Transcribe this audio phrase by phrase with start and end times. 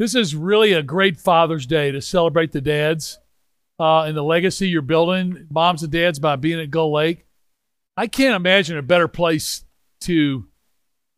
[0.00, 3.18] this is really a great Father's Day to celebrate the dads
[3.78, 7.26] uh, and the legacy you're building, moms and dads, by being at Gull Lake.
[7.98, 9.62] I can't imagine a better place
[10.00, 10.48] to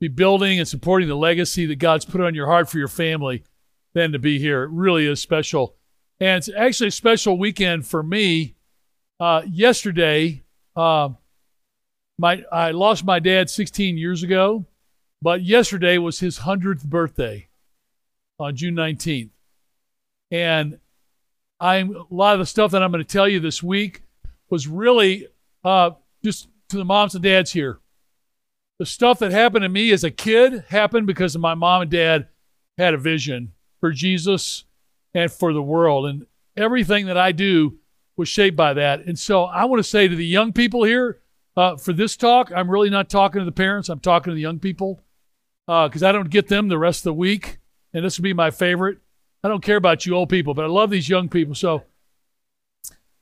[0.00, 3.44] be building and supporting the legacy that God's put on your heart for your family
[3.94, 4.64] than to be here.
[4.64, 5.76] It really is special.
[6.18, 8.56] And it's actually a special weekend for me.
[9.20, 10.42] Uh, yesterday,
[10.74, 11.10] uh,
[12.18, 14.66] my I lost my dad 16 years ago,
[15.22, 17.46] but yesterday was his 100th birthday
[18.42, 19.30] on June 19th.
[20.30, 20.78] And
[21.60, 24.02] I'm a lot of the stuff that I'm going to tell you this week
[24.50, 25.28] was really
[25.64, 25.90] uh,
[26.24, 27.78] just to the moms and dads here.
[28.78, 32.28] The stuff that happened to me as a kid happened because my mom and dad
[32.78, 34.64] had a vision for Jesus
[35.14, 36.06] and for the world.
[36.06, 37.78] And everything that I do
[38.16, 39.04] was shaped by that.
[39.04, 41.20] And so I want to say to the young people here
[41.56, 44.40] uh, for this talk, I'm really not talking to the parents, I'm talking to the
[44.40, 45.02] young people
[45.66, 47.58] because uh, I don't get them the rest of the week.
[47.94, 48.98] And this will be my favorite.
[49.44, 51.54] I don't care about you old people, but I love these young people.
[51.54, 51.82] So,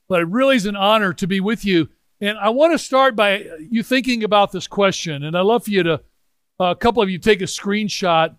[0.09, 1.89] but it really is an honor to be with you
[2.21, 5.25] and I want to start by you thinking about this question.
[5.25, 5.95] And I'd love for you to,
[6.61, 8.37] uh, a couple of you, take a screenshot.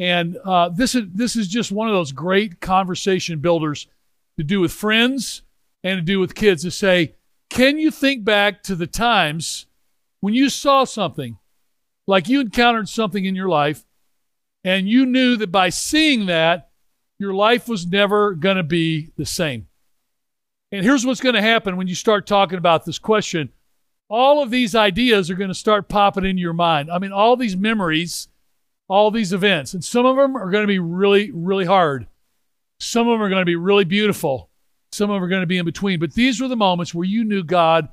[0.00, 3.86] And uh, this is this is just one of those great conversation builders
[4.38, 5.42] to do with friends
[5.84, 6.62] and to do with kids.
[6.62, 7.16] To say,
[7.50, 9.66] can you think back to the times
[10.20, 11.36] when you saw something,
[12.06, 13.84] like you encountered something in your life,
[14.64, 16.70] and you knew that by seeing that,
[17.18, 19.66] your life was never going to be the same.
[20.70, 23.50] And here's what's going to happen when you start talking about this question.
[24.10, 26.90] All of these ideas are going to start popping into your mind.
[26.90, 28.28] I mean, all these memories,
[28.88, 32.06] all these events, and some of them are going to be really, really hard.
[32.80, 34.50] Some of them are going to be really beautiful.
[34.92, 36.00] Some of them are going to be in between.
[36.00, 37.88] But these were the moments where you knew God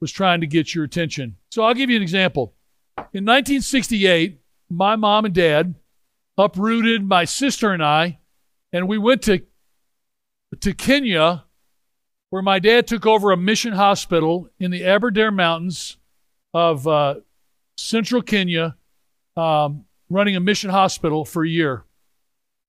[0.00, 1.36] was trying to get your attention.
[1.50, 2.54] So I'll give you an example.
[2.96, 5.74] In 1968, my mom and dad
[6.38, 8.18] uprooted my sister and I,
[8.72, 9.42] and we went to,
[10.60, 11.44] to Kenya
[12.32, 15.98] where my dad took over a mission hospital in the Aberdare Mountains
[16.54, 17.16] of uh,
[17.76, 18.74] central Kenya,
[19.36, 21.84] um, running a mission hospital for a year.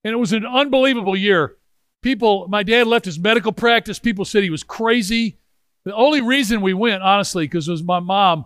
[0.03, 1.55] And it was an unbelievable year.
[2.01, 3.99] People, my dad left his medical practice.
[3.99, 5.37] People said he was crazy.
[5.85, 8.45] The only reason we went, honestly, because it was my mom.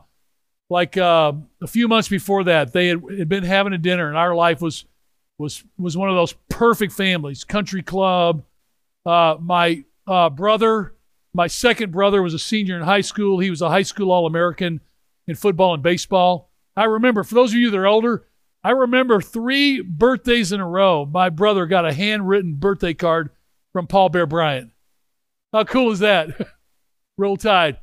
[0.69, 4.17] Like uh, a few months before that, they had, had been having a dinner, and
[4.17, 4.85] our life was
[5.37, 7.43] was was one of those perfect families.
[7.43, 8.43] Country club.
[9.05, 10.93] Uh, my uh, brother
[11.37, 13.37] my second brother was a senior in high school.
[13.37, 14.81] He was a high school All American
[15.27, 16.49] in football and baseball.
[16.75, 18.25] I remember, for those of you that are older,
[18.63, 21.05] I remember three birthdays in a row.
[21.05, 23.29] My brother got a handwritten birthday card
[23.71, 24.71] from Paul Bear Bryant.
[25.53, 26.29] How cool is that?
[27.19, 27.77] Roll Tide.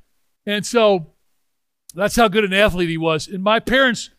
[0.47, 1.13] And so
[1.95, 3.29] that's how good an athlete he was.
[3.29, 4.11] And my parents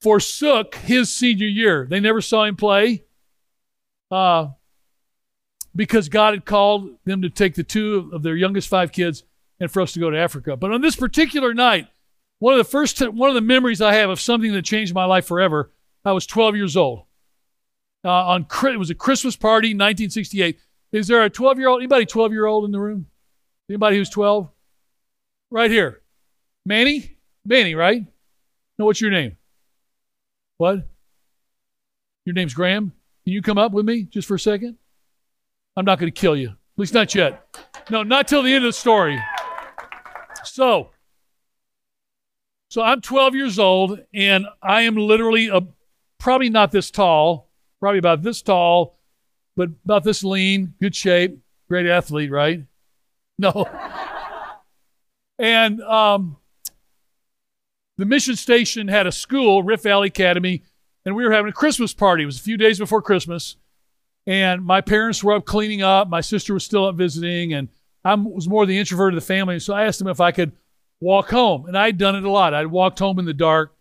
[0.00, 1.86] forsook his senior year.
[1.88, 3.04] They never saw him play.
[4.10, 4.48] Uh,
[5.76, 9.22] because God had called them to take the two of their youngest five kids
[9.60, 10.56] and for us to go to Africa.
[10.56, 11.88] But on this particular night,
[12.40, 15.04] one of the first one of the memories I have of something that changed my
[15.04, 15.72] life forever.
[16.04, 17.04] I was 12 years old.
[18.04, 20.58] Uh, on it was a Christmas party, 1968.
[20.92, 21.80] Is there a 12 year old?
[21.80, 23.06] Anybody 12 year old in the room?
[23.68, 24.48] Anybody who's 12?
[25.50, 26.02] Right here,
[26.64, 27.16] Manny.
[27.44, 28.04] Manny, right?
[28.78, 29.37] No, what's your name?
[30.58, 30.88] What?
[32.24, 32.92] Your name's Graham.
[33.24, 34.76] Can you come up with me just for a second?
[35.76, 36.48] I'm not going to kill you.
[36.48, 37.42] At least not yet.
[37.90, 39.18] No, not till the end of the story.
[40.44, 40.90] So,
[42.68, 45.60] so I'm 12 years old, and I am literally a,
[46.18, 47.48] probably not this tall,
[47.78, 48.98] probably about this tall,
[49.56, 52.64] but about this lean, good shape, great athlete, right?
[53.38, 53.68] No.
[55.38, 56.37] and um,
[57.98, 60.62] the mission station had a school, Rift Valley Academy,
[61.04, 62.22] and we were having a Christmas party.
[62.22, 63.56] It was a few days before Christmas.
[64.26, 66.08] And my parents were up cleaning up.
[66.08, 67.68] My sister was still up visiting, and
[68.04, 69.58] I was more the introvert of the family.
[69.58, 70.52] So I asked them if I could
[71.00, 71.66] walk home.
[71.66, 72.54] And I'd done it a lot.
[72.54, 73.74] I'd walked home in the dark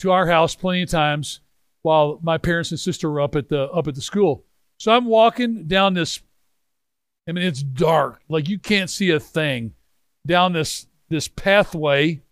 [0.00, 1.40] to our house plenty of times
[1.82, 4.44] while my parents and sister were up at the up at the school.
[4.78, 6.20] So I'm walking down this.
[7.28, 9.74] I mean, it's dark, like you can't see a thing
[10.26, 12.22] down this this pathway,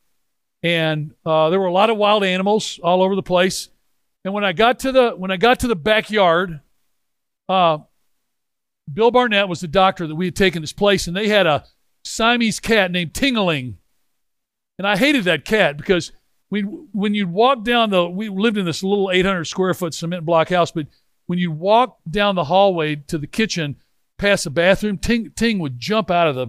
[0.62, 3.68] and uh, there were a lot of wild animals all over the place.
[4.24, 6.60] And when I got to the when I got to the backyard,
[7.48, 7.78] uh,
[8.92, 11.64] Bill Barnett was the doctor that we had taken his place, and they had a
[12.04, 13.74] Siamese cat named Tingaling.
[14.78, 16.12] And I hated that cat because
[16.50, 20.24] we, when you walk down the, we lived in this little 800 square foot cement
[20.24, 20.86] block house, but
[21.26, 23.76] when you walk down the hallway to the kitchen,
[24.18, 26.48] past the bathroom, Ting, Ting would jump out of the,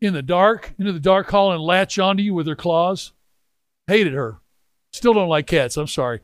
[0.00, 3.12] in the dark, into the dark hall and latch onto you with her claws.
[3.86, 4.38] Hated her.
[4.92, 5.76] Still don't like cats.
[5.76, 6.20] I'm sorry.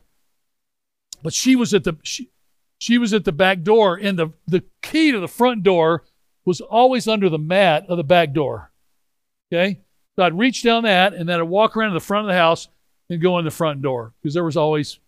[1.21, 2.29] But she was at the, she,
[2.77, 6.03] She was at the back door, and the, the key to the front door
[6.43, 8.71] was always under the mat of the back door.
[9.51, 9.79] Okay?
[10.15, 12.39] So I'd reach down that, and then I'd walk around to the front of the
[12.39, 12.67] house
[13.09, 14.99] and go in the front door because there was always,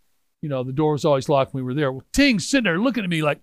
[0.41, 1.91] you know, the door was always locked when we were there.
[1.91, 3.41] Well, Ting's sitting there looking at me like,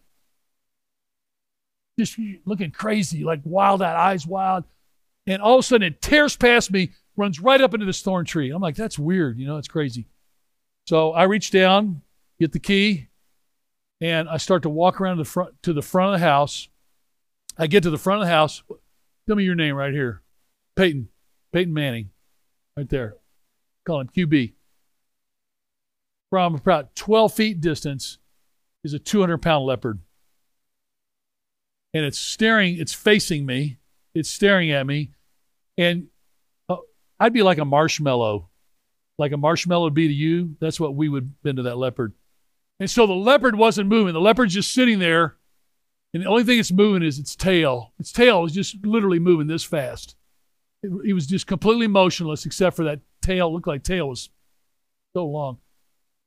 [1.99, 4.65] just looking crazy, like wild eyed, eyes wild.
[5.27, 8.25] And all of a sudden it tears past me, runs right up into this thorn
[8.25, 8.51] tree.
[8.51, 10.07] I'm like, that's weird, you know, it's crazy.
[10.87, 12.03] So I reach down,
[12.39, 13.09] get the key,
[14.01, 16.69] and I start to walk around the front to the front of the house.
[17.57, 18.63] I get to the front of the house.
[19.27, 20.23] Tell me your name right here.
[20.77, 21.09] Peyton.
[21.53, 22.11] Peyton Manning.
[22.77, 23.17] Right there.
[23.87, 24.53] Call him QB.
[26.31, 28.19] From about 12 feet distance
[28.83, 30.01] is a 200 pound leopard
[31.95, 33.79] and it's staring, it's facing me,
[34.15, 35.11] it's staring at me,
[35.77, 36.07] and
[36.69, 36.77] uh,
[37.19, 38.49] I'd be like a marshmallow,
[39.19, 40.57] like a marshmallow would be to you.
[40.61, 42.13] That's what we would been to that leopard.
[42.81, 44.15] And so the leopard wasn't moving.
[44.15, 45.37] The leopard's just sitting there,
[46.13, 47.93] and the only thing it's moving is its tail.
[47.99, 50.17] Its tail was just literally moving this fast.
[50.83, 53.49] It, it was just completely motionless, except for that tail.
[53.49, 54.31] It looked like tail was
[55.15, 55.59] so long.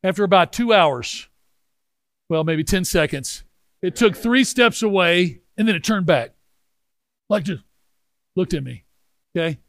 [0.04, 1.28] After about two hours,
[2.30, 3.44] well, maybe 10 seconds,
[3.81, 6.34] it took three steps away and then it turned back.
[7.30, 7.63] Like just
[8.38, 8.86] looked at me.
[9.36, 9.60] Okay.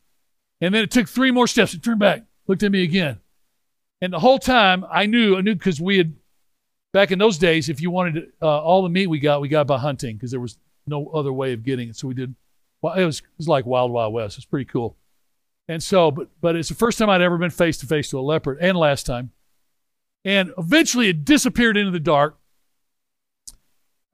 [0.61, 1.75] And then it took three more steps.
[1.75, 3.19] It turned back, looked at me again.
[4.01, 6.15] And the whole time I knew, I knew because we had,
[6.93, 9.67] back in those days, if you wanted uh, all the meat we got, we got
[9.67, 11.97] by hunting because there was no other way of getting it.
[11.97, 12.35] So we did,
[12.83, 14.37] well, it was, it was like Wild Wild West.
[14.37, 14.97] It's pretty cool.
[15.67, 18.19] And so, but, but it's the first time I'd ever been face to face to
[18.19, 19.33] a leopard and last time.
[20.25, 22.39] And eventually it disappeared into the dark.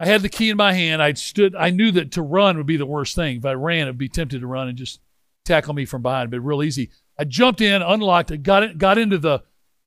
[0.05, 1.03] I had the key in my hand.
[1.03, 1.55] I stood.
[1.57, 3.39] I knew that to run would be the worst thing.
[3.39, 5.01] If I ran, I'd be tempted to run and just
[5.47, 6.31] tackle me from behind.
[6.31, 6.91] But real easy.
[7.19, 9.43] I jumped in, unlocked it, got it, got into the,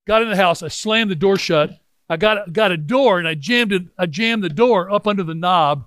[0.07, 0.63] got in the house.
[0.63, 1.79] I slammed the door shut.
[2.09, 3.83] I got got a door and I jammed it.
[3.95, 5.85] I jammed the door up under the knob,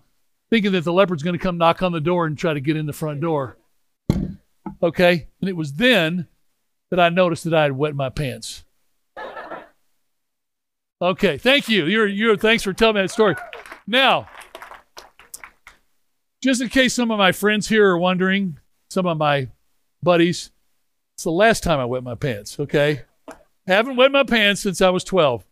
[0.48, 2.76] thinking that the leopard's going to come knock on the door and try to get
[2.76, 3.58] in the front door.
[4.80, 6.28] Okay, and it was then
[6.90, 8.62] that I noticed that I had wet my pants.
[11.02, 11.86] Okay, thank you.
[11.86, 13.34] You're you're thanks for telling me that story.
[13.86, 14.28] Now,
[16.42, 18.58] just in case some of my friends here are wondering,
[18.90, 19.48] some of my
[20.02, 20.50] buddies,
[21.14, 23.02] it's the last time I wet my pants, okay?
[23.66, 25.44] Haven't wet my pants since I was 12.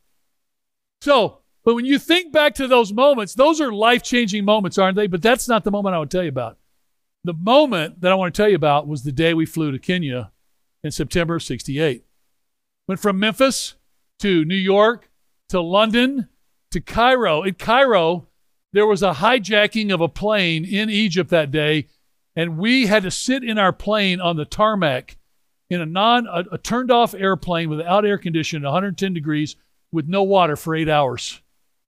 [1.00, 4.96] So, but when you think back to those moments, those are life changing moments, aren't
[4.96, 5.06] they?
[5.06, 6.58] But that's not the moment I want to tell you about.
[7.24, 9.78] The moment that I want to tell you about was the day we flew to
[9.78, 10.30] Kenya
[10.82, 12.04] in September of 68.
[12.86, 13.74] Went from Memphis
[14.20, 15.07] to New York
[15.48, 16.28] to London
[16.70, 17.42] to Cairo.
[17.42, 18.28] In Cairo,
[18.72, 21.88] there was a hijacking of a plane in Egypt that day,
[22.36, 25.16] and we had to sit in our plane on the tarmac
[25.70, 29.56] in a non a, a turned off airplane without air conditioning, 110 degrees,
[29.92, 31.40] with no water for eight hours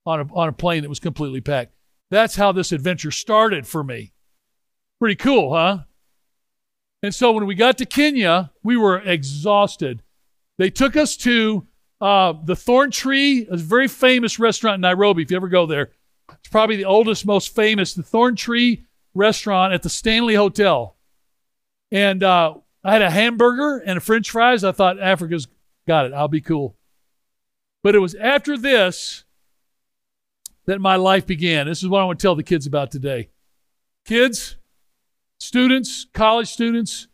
[0.07, 1.75] on a, on a plane that was completely packed.
[2.11, 4.13] That's how this adventure started for me.
[4.99, 5.81] Pretty cool, huh?
[7.03, 10.03] And so when we got to Kenya, we were exhausted.
[10.59, 11.67] They took us to
[12.01, 15.23] uh, the Thorn Tree, is a very famous restaurant in Nairobi.
[15.23, 15.91] If you ever go there,
[16.31, 20.97] it's probably the oldest, most famous, the Thorn Tree restaurant at the Stanley Hotel.
[21.91, 22.55] And uh,
[22.85, 24.65] I had a hamburger and a French fries.
[24.65, 25.49] I thought Africa's
[25.87, 26.13] got it.
[26.13, 26.77] I'll be cool.
[27.83, 29.25] But it was after this
[30.67, 31.67] that my life began.
[31.67, 33.31] This is what I want to tell the kids about today.
[34.05, 34.57] Kids,
[35.39, 37.09] students, college students,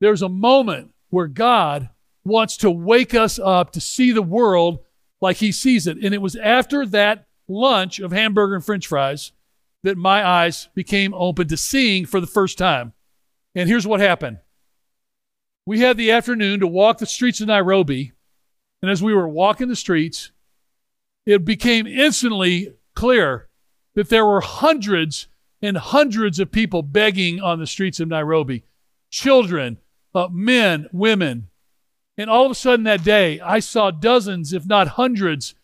[0.00, 1.90] there's a moment where God
[2.24, 4.78] wants to wake us up to see the world
[5.20, 5.98] like he sees it.
[6.02, 9.32] And it was after that lunch of hamburger and french fries
[9.82, 12.94] that my eyes became open to seeing for the first time.
[13.54, 14.38] And here's what happened
[15.66, 18.12] we had the afternoon to walk the streets of Nairobi.
[18.82, 20.30] And as we were walking the streets,
[21.24, 23.48] it became instantly clear
[23.94, 25.28] that there were hundreds
[25.62, 28.64] and hundreds of people begging on the streets of Nairobi
[29.10, 29.78] children,
[30.14, 31.48] uh, men, women,
[32.16, 35.54] and all of a sudden that day, I saw dozens, if not hundreds,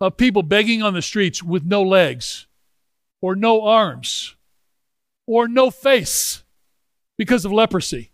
[0.00, 2.46] of people begging on the streets with no legs
[3.20, 4.34] or no arms
[5.26, 6.42] or no face
[7.18, 8.10] because of leprosy.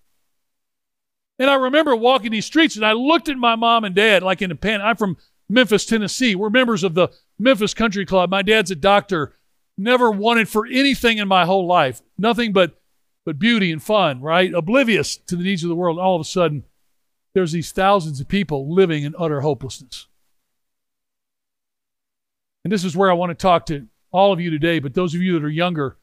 [1.38, 4.42] And I remember walking these streets and I looked at my mom and dad like
[4.42, 4.82] in a pan.
[4.82, 5.16] I'm from
[5.48, 6.34] Memphis, Tennessee.
[6.34, 8.30] We're members of the Memphis Country Club.
[8.30, 9.34] My dad's a doctor.
[9.78, 12.02] Never wanted for anything in my whole life.
[12.18, 12.80] Nothing but
[13.24, 14.54] but beauty and fun, right?
[14.54, 15.98] Oblivious to the needs of the world.
[15.98, 16.64] All of a sudden,
[17.36, 20.06] there's these thousands of people living in utter hopelessness.
[22.64, 25.14] And this is where I want to talk to all of you today, but those
[25.14, 25.98] of you that are younger,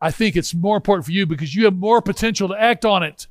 [0.00, 3.02] I think it's more important for you because you have more potential to act on
[3.02, 3.26] it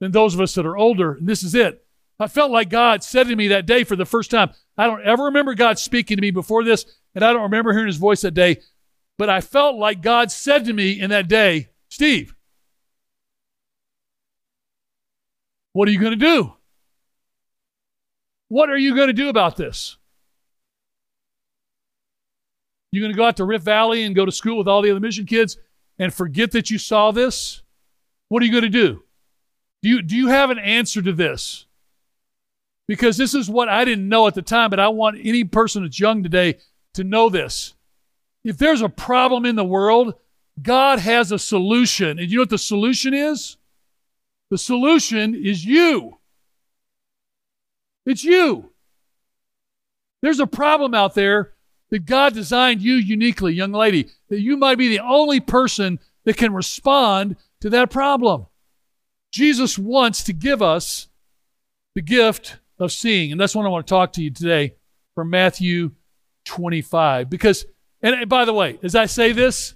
[0.00, 1.12] than those of us that are older.
[1.12, 1.86] And this is it.
[2.18, 4.50] I felt like God said to me that day for the first time.
[4.76, 6.86] I don't ever remember God speaking to me before this.
[7.14, 8.62] and I don't remember hearing his voice that day,
[9.16, 12.34] but I felt like God said to me in that day, Steve,
[15.72, 16.54] what are you going to do?
[18.50, 19.96] What are you going to do about this?
[22.90, 24.90] You're going to go out to Rift Valley and go to school with all the
[24.90, 25.56] other mission kids
[26.00, 27.62] and forget that you saw this?
[28.28, 29.04] What are you going to do?
[29.82, 31.66] Do you, do you have an answer to this?
[32.88, 35.84] Because this is what I didn't know at the time, but I want any person
[35.84, 36.58] that's young today
[36.94, 37.74] to know this.
[38.42, 40.14] If there's a problem in the world,
[40.60, 42.18] God has a solution.
[42.18, 43.58] And you know what the solution is?
[44.50, 46.18] The solution is you.
[48.10, 48.70] It's you.
[50.20, 51.52] There's a problem out there
[51.90, 56.36] that God designed you uniquely, young lady, that you might be the only person that
[56.36, 58.46] can respond to that problem.
[59.32, 61.08] Jesus wants to give us
[61.94, 63.30] the gift of seeing.
[63.30, 64.74] And that's what I want to talk to you today
[65.14, 65.92] from Matthew
[66.46, 67.30] 25.
[67.30, 67.64] Because,
[68.02, 69.74] and by the way, as I say this,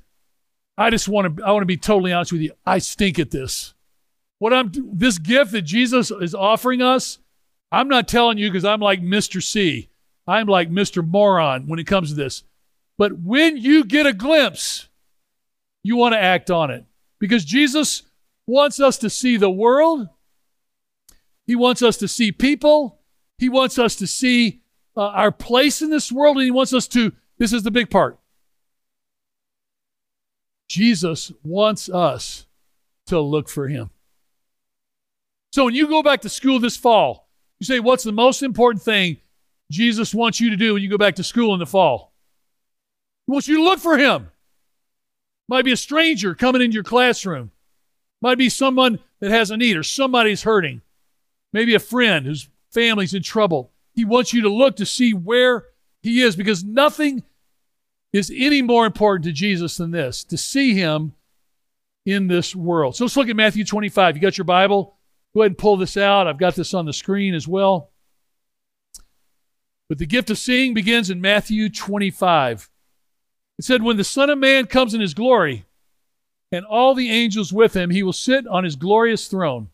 [0.76, 2.53] I just want to, I want to be totally honest with you.
[2.67, 3.75] I stink at this.
[4.41, 7.19] What I'm, this gift that Jesus is offering us,
[7.75, 9.43] I'm not telling you because I'm like Mr.
[9.43, 9.90] C.
[10.28, 11.07] I'm like Mr.
[11.07, 12.45] Moron when it comes to this.
[12.97, 14.88] But when you get a glimpse,
[15.83, 16.85] you want to act on it
[17.19, 18.04] because Jesus
[18.47, 20.09] wants us to see the world.
[21.47, 23.00] He wants us to see people.
[23.38, 24.62] He wants us to see
[24.97, 26.37] uh, our place in this world.
[26.37, 28.19] And He wants us to, this is the big part.
[30.69, 32.47] Jesus wants us
[33.07, 33.90] to look for Him.
[35.52, 37.24] So when you go back to school this fall,
[37.68, 39.18] you say, What's the most important thing
[39.71, 42.12] Jesus wants you to do when you go back to school in the fall?
[43.26, 44.30] He wants you to look for him.
[45.49, 47.50] Might be a stranger coming into your classroom.
[48.21, 50.83] Might be someone that has a need or somebody's hurting.
[51.52, 53.71] Maybe a friend whose family's in trouble.
[53.92, 55.64] He wants you to look to see where
[56.02, 57.23] he is because nothing
[58.12, 61.14] is any more important to Jesus than this to see him
[62.04, 62.97] in this world.
[62.97, 64.16] So let's look at Matthew 25.
[64.16, 64.93] You got your Bible?
[65.35, 66.29] Go ahead and pull this out.
[66.29, 67.91] I've got this on the screen as well.
[69.88, 72.71] But the gift of seeing begins in Matthew 25.
[73.59, 75.64] It said, When the Son of Man comes in his glory,
[76.53, 79.71] and all the angels with him, he will sit on his glorious throne.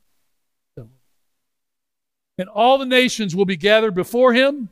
[0.76, 4.70] And all the nations will be gathered before him,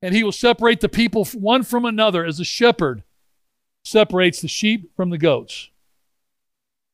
[0.00, 3.02] and he will separate the people one from another as a shepherd
[3.84, 5.70] separates the sheep from the goats.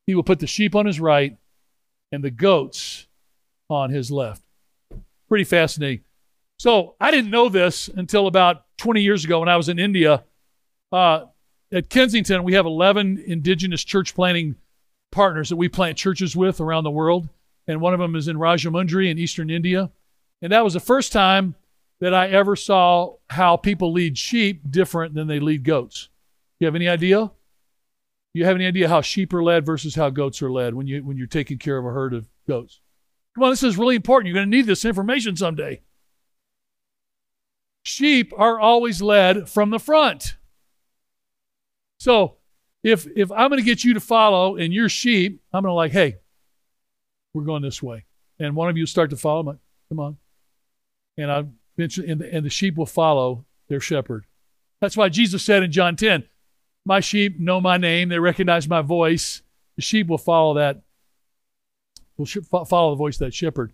[0.07, 1.37] He will put the sheep on his right
[2.12, 3.09] and the goats
[3.69, 4.42] on his left.
[5.28, 6.04] Pretty fascinating.
[6.59, 10.23] So I didn't know this until about 20 years ago when I was in India.
[10.92, 11.25] Uh,
[11.73, 14.57] at Kensington, we have 11 indigenous church planting
[15.11, 17.28] partners that we plant churches with around the world.
[17.66, 19.90] And one of them is in Rajahmundry in eastern India.
[20.42, 21.54] And that was the first time
[22.00, 26.09] that I ever saw how people lead sheep different than they lead goats.
[26.59, 27.31] Do you have any idea?
[28.34, 31.04] You have any idea how sheep are led versus how goats are led when you
[31.04, 32.80] when you're taking care of a herd of goats?
[33.34, 34.28] Come on, this is really important.
[34.28, 35.82] You're going to need this information someday.
[37.84, 40.36] Sheep are always led from the front.
[41.98, 42.36] So
[42.82, 45.74] if if I'm going to get you to follow and you're sheep, I'm going to
[45.74, 46.16] like, hey,
[47.34, 48.06] we're going this way,
[48.38, 49.42] and one of you start to follow.
[49.42, 49.58] Like,
[49.90, 50.16] come on,
[51.18, 51.44] and I
[51.76, 54.26] mention and the, and the sheep will follow their shepherd.
[54.80, 56.24] That's why Jesus said in John 10,
[56.84, 59.42] "My sheep know my name; they recognize my voice.
[59.76, 60.82] The sheep will follow that.
[62.16, 62.26] Will
[62.64, 63.72] follow the voice of that shepherd."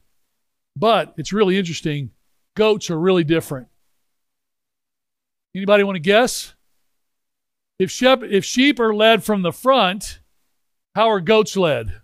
[0.76, 2.10] But it's really interesting.
[2.54, 3.68] Goats are really different.
[5.54, 6.54] Anybody want to guess?
[7.78, 10.20] If sheep, if sheep are led from the front,
[10.94, 12.00] how are goats led?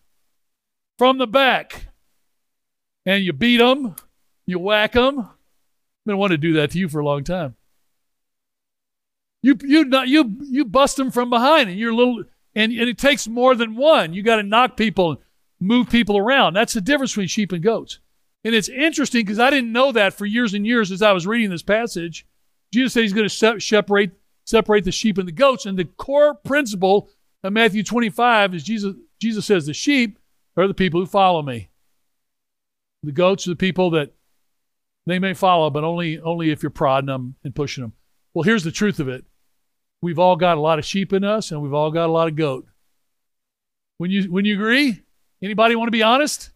[0.98, 1.88] From the back.
[3.06, 3.96] And you beat them,
[4.46, 5.18] you whack them.
[5.18, 7.56] I've been wanting to do that to you for a long time.
[9.44, 12.24] You you you you bust them from behind, and you're little,
[12.54, 14.14] and, and it takes more than one.
[14.14, 15.20] You got to knock people,
[15.60, 16.54] move people around.
[16.54, 17.98] That's the difference between sheep and goats.
[18.42, 21.26] And it's interesting because I didn't know that for years and years as I was
[21.26, 22.26] reading this passage.
[22.72, 24.12] Jesus said he's going to separate,
[24.46, 25.66] separate the sheep and the goats.
[25.66, 27.10] And the core principle
[27.42, 30.18] of Matthew 25 is Jesus, Jesus says the sheep
[30.56, 31.68] are the people who follow me.
[33.02, 34.14] The goats are the people that
[35.04, 37.92] they may follow, but only, only if you're prodding them and pushing them.
[38.32, 39.26] Well, here's the truth of it.
[40.04, 42.28] We've all got a lot of sheep in us, and we've all got a lot
[42.28, 42.66] of goat.
[43.96, 45.00] When you when you agree,
[45.42, 46.50] anybody want to be honest?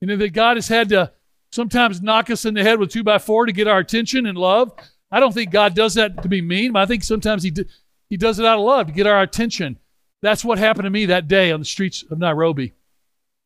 [0.00, 1.12] You know that God has had to
[1.50, 4.38] sometimes knock us in the head with two by four to get our attention and
[4.38, 4.72] love.
[5.10, 7.66] I don't think God does that to be mean, but I think sometimes he, d-
[8.08, 9.78] he does it out of love to get our attention.
[10.22, 12.72] That's what happened to me that day on the streets of Nairobi.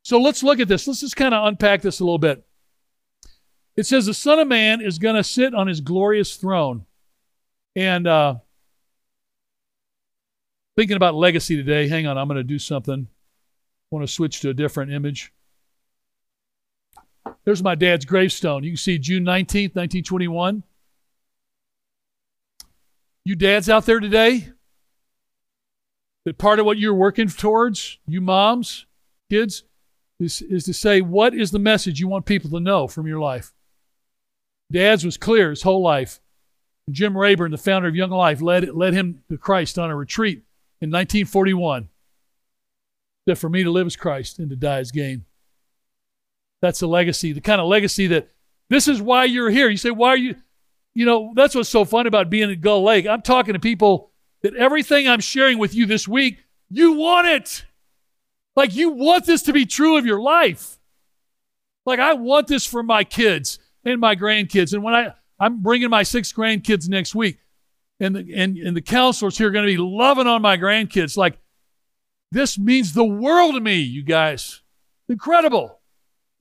[0.03, 0.87] So let's look at this.
[0.87, 2.45] Let's just kind of unpack this a little bit.
[3.75, 6.85] It says, The Son of Man is going to sit on his glorious throne.
[7.75, 8.35] And uh,
[10.77, 11.87] Thinking about legacy today.
[11.87, 13.07] Hang on, I'm going to do something.
[13.09, 15.33] I want to switch to a different image.
[17.45, 18.63] There's my dad's gravestone.
[18.63, 20.61] You can see June 19th, 1921.
[23.25, 24.49] You dads out there today,
[26.25, 28.85] that part of what you're working towards, you moms,
[29.31, 29.63] kids,
[30.19, 33.19] is, is to say, what is the message you want people to know from your
[33.19, 33.51] life?
[34.71, 36.19] Dad's was clear his whole life.
[36.91, 40.43] Jim Rayburn, the founder of Young Life, led, led him to Christ on a retreat
[40.81, 41.89] in 1941.
[43.25, 45.25] That for me to live as Christ and to die as gain.
[46.61, 48.29] That's the legacy, the kind of legacy that
[48.69, 49.69] this is why you're here.
[49.69, 50.35] You say, why are you?
[50.93, 53.05] You know, that's what's so fun about being at Gull Lake.
[53.05, 57.65] I'm talking to people that everything I'm sharing with you this week, you want it.
[58.55, 60.79] Like you want this to be true of your life.
[61.85, 64.73] Like I want this for my kids and my grandkids.
[64.73, 67.39] And when I I'm bringing my six grandkids next week,
[67.99, 71.17] and the, and and the counselors here are going to be loving on my grandkids.
[71.17, 71.39] Like
[72.31, 74.61] this means the world to me, you guys.
[75.09, 75.79] Incredible,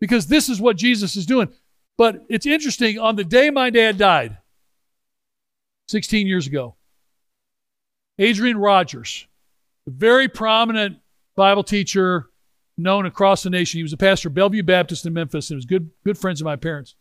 [0.00, 1.48] because this is what Jesus is doing.
[1.96, 2.98] But it's interesting.
[2.98, 4.38] On the day my dad died,
[5.88, 6.74] 16 years ago,
[8.18, 9.26] Adrian Rogers,
[9.86, 10.98] a very prominent
[11.36, 12.30] Bible teacher
[12.76, 13.78] known across the nation.
[13.78, 16.44] He was a pastor of Bellevue Baptist in Memphis and was good, good friends of
[16.44, 16.94] my parents.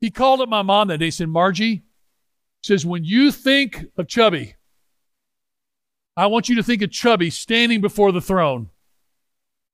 [0.00, 1.06] He called up my mom that day.
[1.06, 1.82] He said, Margie,
[2.66, 4.56] says, when you think of Chubby,
[6.16, 8.70] I want you to think of Chubby standing before the throne,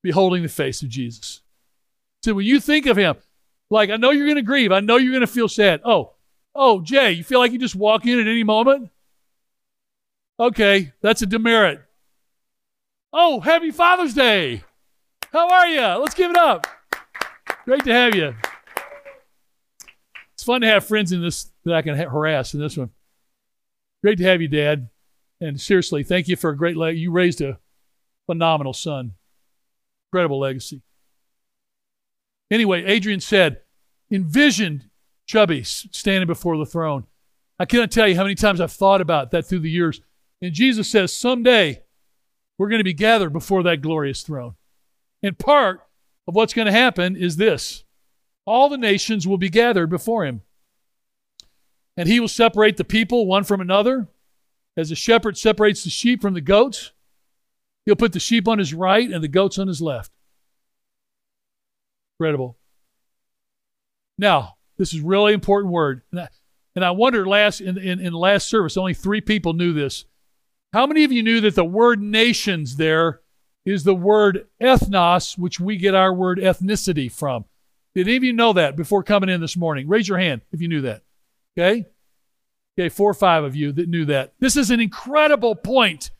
[0.03, 1.41] beholding the face of Jesus.
[2.23, 3.17] So when you think of him,
[3.71, 4.73] like, I know you're going to grieve.
[4.73, 5.81] I know you're going to feel sad.
[5.85, 6.13] Oh,
[6.55, 8.91] oh, Jay, you feel like you just walk in at any moment?
[10.39, 11.81] Okay, that's a demerit.
[13.13, 14.65] Oh, happy Father's Day.
[15.33, 15.81] How are you?
[15.81, 16.67] Let's give it up.
[17.65, 18.35] Great to have you.
[20.35, 22.91] It's fun to have friends in this that I can ha- harass in this one.
[24.03, 24.89] Great to have you, Dad.
[25.41, 26.97] And seriously, thank you for a great leg.
[26.97, 27.59] You raised a
[28.27, 29.15] phenomenal son.
[30.09, 30.83] Incredible legacy.
[32.51, 33.61] Anyway, Adrian said,
[34.11, 34.91] envisioned
[35.27, 37.07] Chubby standing before the throne.
[37.59, 40.01] I cannot tell you how many times I've thought about that through the years.
[40.41, 41.83] And Jesus says, someday
[42.59, 44.55] we're going to be gathered before that glorious throne.
[45.23, 45.81] And part
[46.27, 47.85] of what's going to happen is this
[48.45, 50.43] all the nations will be gathered before him.
[51.97, 54.09] And he will separate the people one from another,
[54.76, 56.93] as a shepherd separates the sheep from the goats.
[57.85, 60.11] He'll put the sheep on his right and the goats on his left.
[62.19, 62.57] Incredible.
[64.17, 66.02] Now, this is really important word.
[66.11, 66.28] And I,
[66.75, 70.07] and I wonder last in, in, in last service, only three people knew this.
[70.73, 73.21] How many of you knew that the word nations there
[73.67, 77.45] is the word ethnos, which we get our word ethnicity from?
[77.95, 79.87] Did any of you know that before coming in this morning?
[79.87, 81.02] Raise your hand if you knew that.
[81.58, 81.86] Okay?
[82.78, 84.32] Okay, four or five of you that knew that.
[84.38, 86.10] This is an incredible point,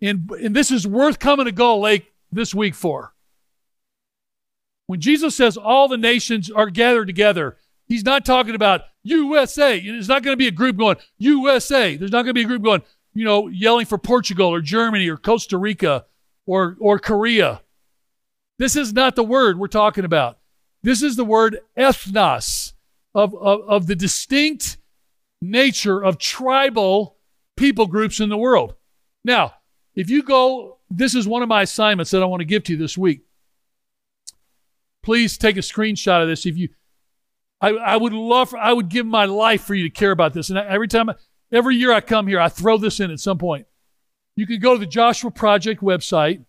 [0.00, 3.14] and, and this is worth coming to Gull Lake this week for.
[4.86, 9.78] When Jesus says all the nations are gathered together, he's not talking about USA.
[9.78, 11.96] It's not going to be a group going, USA.
[11.96, 15.08] There's not going to be a group going, you know, yelling for Portugal or Germany
[15.08, 16.06] or Costa Rica
[16.46, 17.60] or, or Korea.
[18.58, 20.38] This is not the word we're talking about.
[20.82, 22.72] This is the word ethnos,
[23.18, 24.78] of, of, of the distinct
[25.40, 27.16] nature of tribal
[27.56, 28.74] people groups in the world.
[29.24, 29.54] Now,
[29.94, 32.72] if you go, this is one of my assignments that I want to give to
[32.72, 33.22] you this week.
[35.02, 36.46] Please take a screenshot of this.
[36.46, 36.68] If you,
[37.60, 40.34] I, I would love, for, I would give my life for you to care about
[40.34, 40.50] this.
[40.50, 41.10] And every time,
[41.50, 43.66] Every year I come here, I throw this in at some point.
[44.36, 46.44] You can go to the Joshua Project website,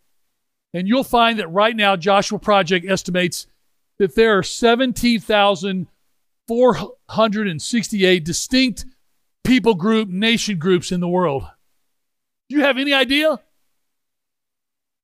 [0.73, 3.47] and you'll find that right now, Joshua Project estimates
[3.97, 4.43] that there are
[6.49, 8.85] 17,468 distinct
[9.43, 11.43] people group, nation groups in the world.
[12.49, 13.39] Do you have any idea?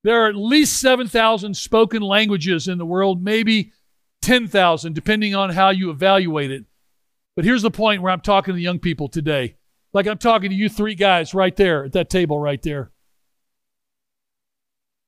[0.04, 3.72] There are at least 7,000 spoken languages in the world, maybe
[4.24, 6.66] 10,000, depending on how you evaluate it.
[7.36, 9.58] But here's the point where I'm talking to young people today.
[9.94, 12.92] Like I'm talking to you three guys right there at that table right there.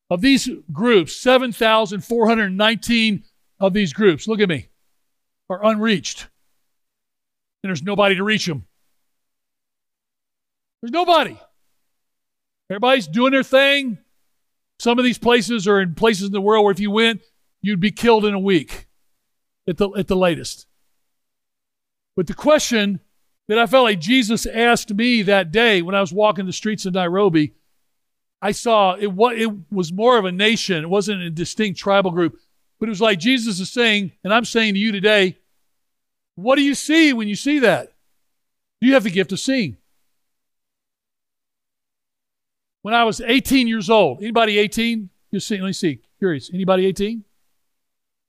[0.10, 3.24] Of these groups, 7,419
[3.60, 4.70] of these groups, look at me,
[5.50, 6.28] are unreached.
[7.64, 8.66] And there's nobody to reach them.
[10.82, 11.38] There's nobody.
[12.70, 13.98] Everybody's doing their thing.
[14.80, 17.22] Some of these places are in places in the world where if you went,
[17.62, 18.88] you'd be killed in a week
[19.68, 20.68] at the, at the latest.
[22.16, 23.00] But the question
[23.48, 26.86] that I felt like Jesus asked me that day when I was walking the streets
[26.86, 27.54] of Nairobi.
[28.42, 30.84] I saw it, it was more of a nation.
[30.84, 32.38] It wasn't a distinct tribal group.
[32.80, 35.38] But it was like Jesus is saying, and I'm saying to you today,
[36.36, 37.94] what do you see when you see that?
[38.80, 39.78] Do you have the gift of seeing.
[42.88, 44.20] when I was 18 years old.
[44.20, 45.10] Anybody 18?
[45.34, 46.00] Just see, let me see.
[46.20, 46.50] Curious.
[46.54, 47.22] Anybody 18?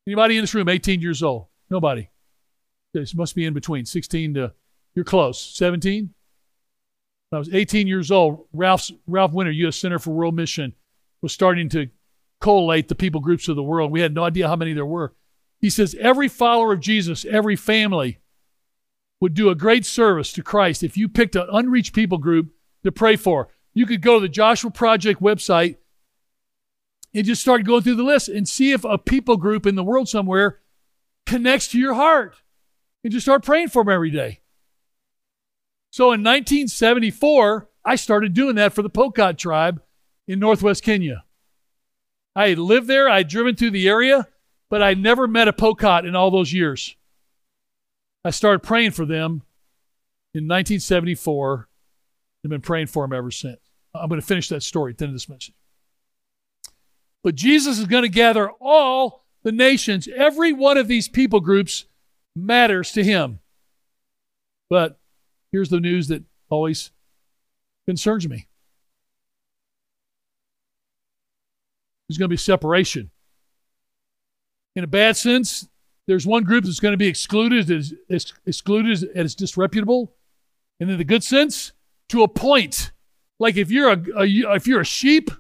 [0.05, 1.47] Anybody in this room 18 years old?
[1.71, 2.09] Nobody.
[2.93, 4.53] This must be in between 16 to,
[4.97, 5.41] you're close.
[5.41, 6.13] 17?
[7.31, 9.77] When I was 18 years old, Ralph's, Ralph Winter, U.S.
[9.77, 10.75] Center for World Mission,
[11.23, 11.89] was starting to
[12.41, 13.91] collate the people groups of the world.
[13.91, 15.15] We had no idea how many there were.
[15.61, 18.19] He says every follower of Jesus, every family
[19.21, 22.51] would do a great service to Christ if you picked an unreached people group
[22.85, 23.49] to pray for.
[23.75, 25.77] You could go to the Joshua Project website
[27.15, 29.85] and just start going through the list and see if a people group in the
[29.85, 30.61] world somewhere
[31.27, 32.37] connects to your heart
[33.03, 34.41] and just start praying for them every day.
[35.91, 39.83] So in 1974, I started doing that for the Pokot tribe
[40.27, 41.25] in northwest Kenya.
[42.39, 44.29] I lived there, I'd driven through the area,
[44.71, 46.95] but I never met a Pokot in all those years.
[48.25, 49.43] I started praying for them
[50.33, 51.69] in 1974
[52.45, 53.59] and been praying for them ever since.
[53.93, 55.53] I'm going to finish that story at the end of this message.
[57.25, 60.07] But Jesus is going to gather all the nations.
[60.15, 61.87] Every one of these people groups
[62.37, 63.41] matters to him.
[64.71, 64.97] But
[65.51, 66.93] here's the news that always
[67.85, 68.47] concerns me
[72.09, 73.11] there's going to be separation.
[74.75, 75.69] In a bad sense,
[76.07, 80.15] there's one group that's going to be excluded as, as excluded as disreputable,
[80.81, 81.73] and in the good sense,
[82.09, 82.93] to a point.
[83.39, 85.31] Like if you're a, a if you're a sheep,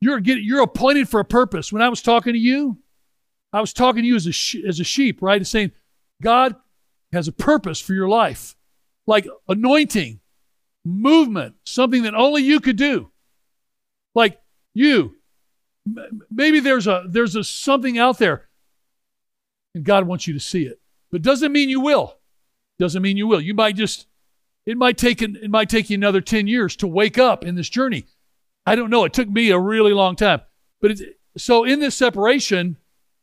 [0.00, 1.72] you're you're appointed for a purpose.
[1.72, 2.78] When I was talking to you,
[3.52, 5.46] I was talking to you as a as a sheep, right?
[5.46, 5.72] saying
[6.22, 6.56] God
[7.12, 8.56] has a purpose for your life,
[9.06, 10.20] like anointing,
[10.84, 13.10] movement, something that only you could do.
[14.14, 14.40] Like
[14.74, 15.16] you,
[16.30, 18.48] maybe there's a there's a something out there
[19.74, 20.80] and God wants you to see it.
[21.10, 22.16] But doesn't mean you will.
[22.78, 23.40] Doesn't mean you will.
[23.40, 24.06] You might just
[24.66, 27.54] it might take an, it might take you another 10 years to wake up in
[27.54, 28.06] this journey.
[28.66, 29.04] I don't know.
[29.04, 30.42] It took me a really long time.
[30.80, 32.76] But it, so in this separation,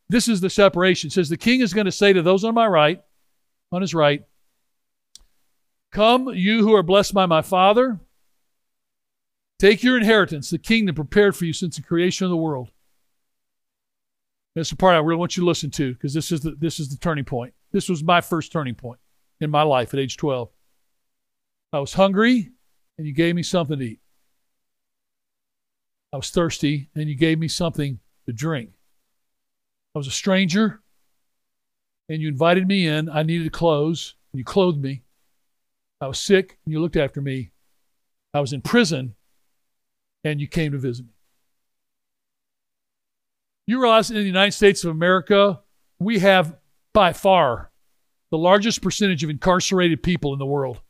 [0.09, 1.07] this is the separation.
[1.07, 3.01] It says the king is going to say to those on my right,
[3.71, 4.23] on his right,
[5.91, 7.99] Come, you who are blessed by my Father,
[9.59, 12.71] take your inheritance, the kingdom prepared for you since the creation of the world.
[14.55, 16.79] That's the part I really want you to listen to because this is the this
[16.79, 17.53] is the turning point.
[17.71, 18.99] This was my first turning point
[19.39, 20.49] in my life at age 12.
[21.73, 22.49] I was hungry
[22.97, 23.99] and you gave me something to eat.
[26.11, 28.71] I was thirsty and you gave me something to drink.
[29.93, 30.81] I was a stranger
[32.09, 33.09] and you invited me in.
[33.09, 35.03] I needed clothes and you clothed me.
[35.99, 37.51] I was sick and you looked after me.
[38.33, 39.15] I was in prison
[40.31, 41.11] and you came to visit me.
[43.65, 45.61] You realize in the United States of America,
[45.99, 46.55] we have
[46.93, 47.71] by far
[48.31, 50.81] the largest percentage of incarcerated people in the world.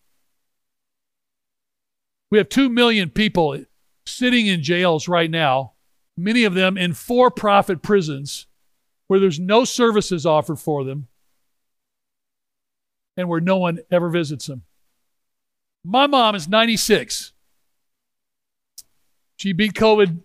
[2.29, 3.63] We have 2 million people
[4.05, 5.73] sitting in jails right now,
[6.15, 8.47] many of them in for profit prisons
[9.07, 11.07] where there's no services offered for them
[13.15, 14.63] and where no one ever visits them.
[15.83, 17.33] My mom is 96.
[19.37, 20.19] She beat COVID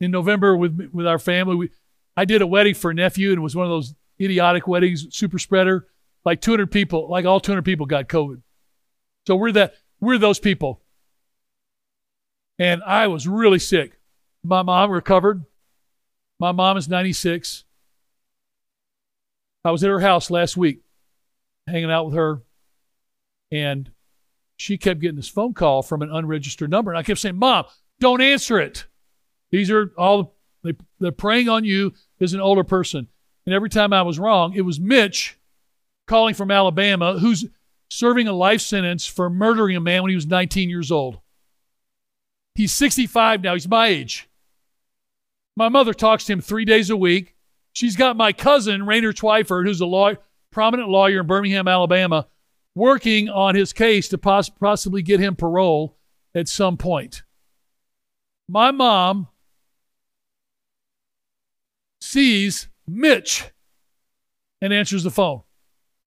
[0.00, 1.56] in November with, with our family.
[1.56, 1.70] We,
[2.16, 5.06] I did a wedding for a nephew, and it was one of those idiotic weddings,
[5.10, 5.86] super spreader.
[6.24, 8.42] Like 200 people, like all 200 people got COVID.
[9.28, 10.82] So we're that we're those people.
[12.58, 13.98] And I was really sick.
[14.42, 15.44] My mom recovered.
[16.40, 17.64] My mom is 96.
[19.64, 20.82] I was at her house last week,
[21.66, 22.42] hanging out with her,
[23.50, 23.90] and
[24.56, 26.90] she kept getting this phone call from an unregistered number.
[26.90, 27.64] And I kept saying, Mom,
[28.00, 28.86] don't answer it.
[29.50, 33.08] These are all they, they're preying on you as an older person.
[33.46, 35.38] And every time I was wrong, it was Mitch
[36.06, 37.46] calling from Alabama who's
[37.88, 41.18] serving a life sentence for murdering a man when he was 19 years old.
[42.54, 43.54] He's 65 now.
[43.54, 44.28] He's my age.
[45.56, 47.34] My mother talks to him three days a week.
[47.72, 50.12] She's got my cousin, Rainer Twyford, who's a law,
[50.50, 52.26] prominent lawyer in Birmingham, Alabama,
[52.74, 55.96] working on his case to poss- possibly get him parole
[56.34, 57.22] at some point.
[58.48, 59.28] My mom
[62.00, 63.44] sees Mitch
[64.60, 65.42] and answers the phone.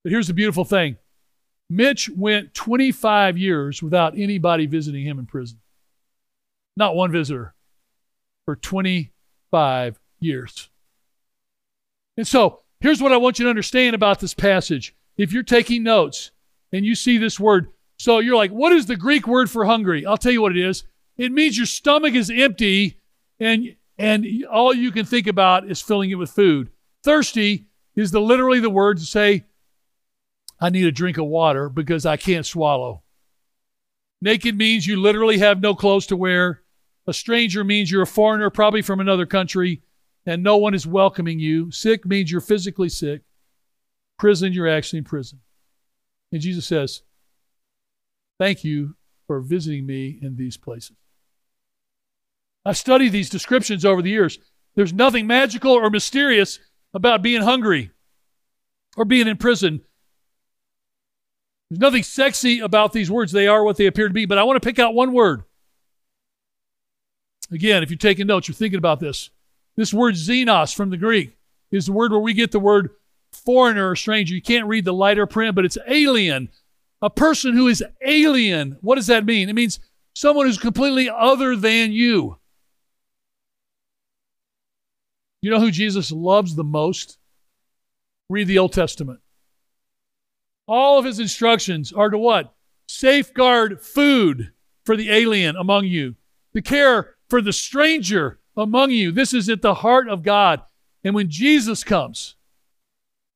[0.04, 0.98] But here's the beautiful thing
[1.70, 5.60] Mitch went 25 years without anybody visiting him in prison.
[6.78, 7.54] Not one visitor
[8.46, 10.70] for 25 years.
[12.18, 14.96] And so here's what I want you to understand about this passage.
[15.18, 16.32] If you're taking notes
[16.72, 20.06] and you see this word, so you're like, what is the Greek word for hungry?
[20.06, 20.86] I'll tell you what it is.
[21.20, 22.98] It means your stomach is empty
[23.40, 26.72] and and all you can think about is filling it with food.
[27.04, 29.44] Thirsty is the literally the word to say,
[30.62, 33.04] I need a drink of water because I can't swallow.
[34.22, 36.62] Naked means you literally have no clothes to wear.
[37.06, 39.82] A stranger means you're a foreigner, probably from another country,
[40.26, 41.70] and no one is welcoming you.
[41.72, 43.24] Sick means you're physically sick.
[44.18, 45.42] Prison, you're actually in prison.
[46.32, 47.02] And Jesus says,
[48.38, 48.96] Thank you
[49.28, 50.96] for visiting me in these places.
[52.66, 54.40] I've studied these descriptions over the years.
[54.76, 56.60] There's nothing magical or mysterious
[56.94, 57.92] about being hungry
[58.98, 59.82] or being in prison.
[61.70, 63.32] There's nothing sexy about these words.
[63.32, 64.26] They are what they appear to be.
[64.26, 65.44] But I want to pick out one word.
[67.52, 69.30] Again, if you're taking notes, you're thinking about this.
[69.76, 71.38] This word xenos from the Greek
[71.72, 72.90] is the word where we get the word
[73.32, 74.34] foreigner or stranger.
[74.34, 76.50] You can't read the lighter print, but it's alien.
[77.02, 78.78] A person who is alien.
[78.82, 79.48] What does that mean?
[79.50, 79.80] It means
[80.14, 82.39] someone who's completely other than you.
[85.42, 87.18] You know who Jesus loves the most?
[88.30, 89.20] Read the Old Testament.
[90.68, 92.54] All of his instructions are to what?
[92.88, 94.52] Safeguard food
[94.86, 96.16] for the alien among you,
[96.54, 99.12] to care for the stranger among you.
[99.12, 100.62] This is at the heart of God.
[101.04, 102.36] And when Jesus comes,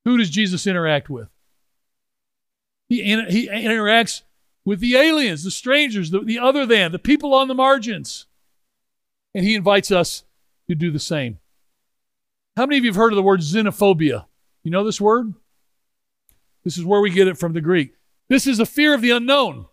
[0.05, 1.29] who does Jesus interact with?
[2.89, 4.23] He, he interacts
[4.65, 8.27] with the aliens, the strangers, the, the other than, the people on the margins.
[9.33, 10.23] And he invites us
[10.67, 11.39] to do the same.
[12.55, 14.25] How many of you have heard of the word xenophobia?
[14.63, 15.33] You know this word?
[16.63, 17.95] This is where we get it from the Greek.
[18.29, 19.65] This is a fear of the unknown,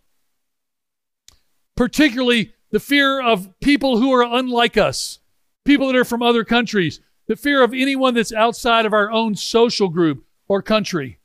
[1.76, 5.20] particularly the fear of people who are unlike us,
[5.64, 9.34] people that are from other countries, the fear of anyone that's outside of our own
[9.36, 11.20] social group or country.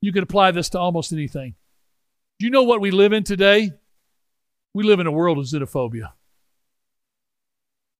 [0.00, 1.54] You can apply this to almost anything.
[2.38, 3.72] Do you know what we live in today?
[4.72, 6.12] We live in a world of xenophobia.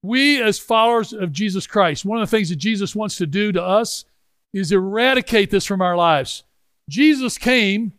[0.02, 3.52] We, as followers of Jesus Christ, one of the things that Jesus wants to do
[3.52, 4.04] to us
[4.52, 6.44] is eradicate this from our lives.
[6.88, 7.92] Jesus came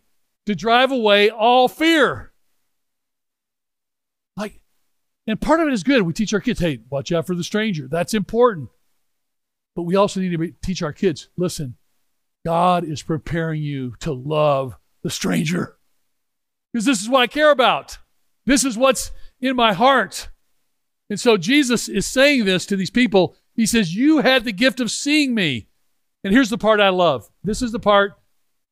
[0.46, 2.32] to drive away all fear.
[4.38, 4.62] Like,
[5.28, 6.02] and part of it is good.
[6.04, 7.88] We teach our kids, hey, watch out for the stranger.
[7.88, 8.70] That's important.
[9.76, 11.76] But we also need to teach our kids, listen,
[12.46, 15.78] God is preparing you to love the stranger.
[16.74, 17.98] Because this is what I care about.
[18.46, 20.30] This is what's in my heart.
[21.10, 23.36] And so Jesus is saying this to these people.
[23.56, 25.67] He says, You had the gift of seeing me.
[26.24, 27.30] And here's the part I love.
[27.43, 28.13] This is the part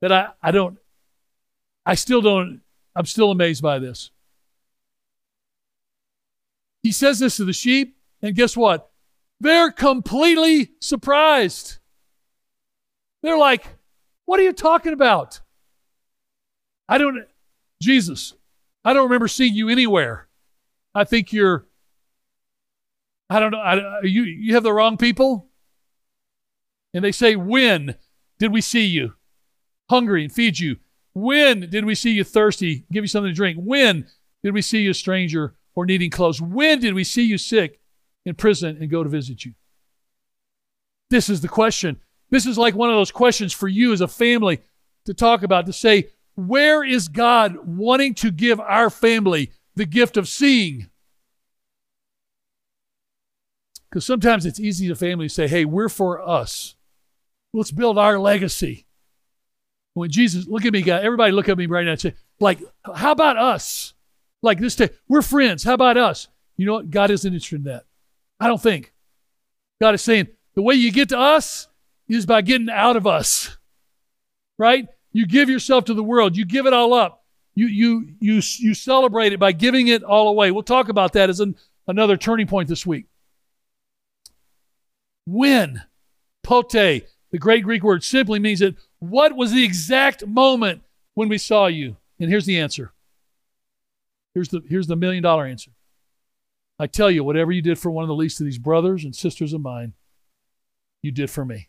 [0.02, 0.78] that I, I don't,
[1.86, 2.62] I still don't,
[2.96, 4.12] I'm still amazed by this.
[6.84, 8.90] He says this to the sheep, and guess what?
[9.40, 11.80] They're completely surprised.
[13.24, 13.66] They're like,
[14.26, 15.42] What are you talking about?
[16.88, 17.26] I don't,
[17.82, 18.34] Jesus,
[18.86, 20.28] I don't remember seeing you anywhere.
[20.96, 21.67] I think you're
[23.30, 23.60] I don't know.
[23.60, 25.50] I, you you have the wrong people.
[26.94, 27.96] And they say, "When
[28.40, 29.14] did we see you
[29.90, 30.78] hungry and feed you?
[31.14, 33.58] When did we see you thirsty, give you something to drink?
[33.60, 34.08] When
[34.44, 36.42] did we see you a stranger or needing clothes?
[36.42, 37.80] When did we see you sick,
[38.26, 39.54] in prison, and go to visit you?"
[41.10, 42.00] This is the question.
[42.30, 44.60] This is like one of those questions for you as a family
[45.06, 45.66] to talk about.
[45.66, 50.90] To say, where is God wanting to give our family the gift of seeing?
[53.90, 56.76] Because sometimes it's easy to families say, hey, we're for us.
[57.54, 58.86] Let's build our legacy.
[59.94, 62.60] When Jesus, look at me, guy, everybody look at me right now and say, like,
[62.96, 63.94] how about us?
[64.44, 65.64] Like this day, we're friends.
[65.64, 66.28] How about us?
[66.58, 66.92] You know what?
[66.92, 67.86] God isn't interested in that.
[68.40, 68.94] I don't think.
[69.82, 71.68] God is saying, the way you get to us
[72.08, 73.58] is by getting out of us.
[74.60, 74.88] Right?
[75.12, 76.36] You give yourself to the world.
[76.38, 77.24] You give it all up.
[77.56, 80.52] You you you you celebrate it by giving it all away.
[80.52, 81.56] We'll talk about that as an,
[81.88, 83.06] another turning point this week.
[85.28, 85.84] When?
[86.42, 90.84] Pote, the great Greek word, simply means that what was the exact moment
[91.16, 91.98] when we saw you?
[92.18, 92.94] And here's the answer.
[94.34, 95.72] Here's the, here's the million dollar answer.
[96.80, 99.14] I tell you, whatever you did for one of the least of these brothers and
[99.14, 99.94] sisters of mine,
[101.02, 101.68] you did for me.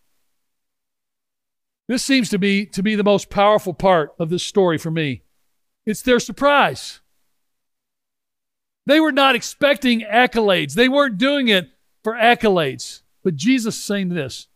[1.88, 5.22] This seems to be to be the most powerful part of this story for me.
[5.84, 7.00] It's their surprise.
[8.86, 10.74] They were not expecting accolades.
[10.74, 11.70] They weren't doing it
[12.04, 13.00] for accolades.
[13.28, 14.48] But Jesus saying this,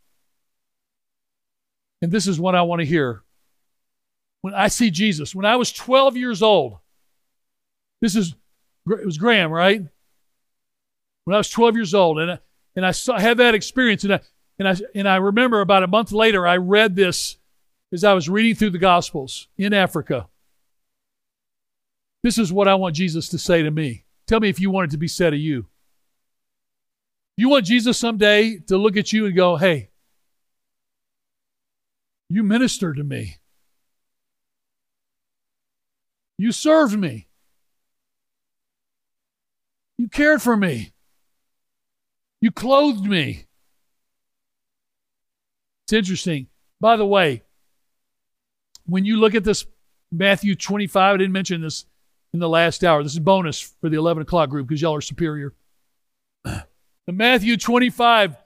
[2.00, 3.22] and this is what I want to hear.
[4.40, 6.78] When I see Jesus, when I was 12 years old,
[8.00, 8.34] this is,
[8.88, 9.82] it was Graham, right?
[11.26, 12.38] When I was 12 years old, and I,
[12.74, 14.20] and I saw, had that experience, and I,
[14.58, 17.36] and I, and I remember about a month later, I read this
[17.92, 20.28] as I was reading through the Gospels in Africa.
[22.22, 24.06] This is what I want Jesus to say to me.
[24.26, 25.66] Tell me if you want it to be said of you.
[27.36, 29.90] You want Jesus someday to look at you and go, hey,
[32.28, 33.36] you ministered to me.
[36.38, 37.28] You served me.
[39.98, 40.92] You cared for me.
[42.40, 43.46] You clothed me.
[45.84, 46.48] It's interesting.
[46.80, 47.44] By the way,
[48.86, 49.64] when you look at this
[50.10, 51.86] Matthew 25, I didn't mention this
[52.32, 53.02] in the last hour.
[53.02, 55.54] This is bonus for the 11 o'clock group because y'all are superior.
[57.06, 58.36] The Matthew 25,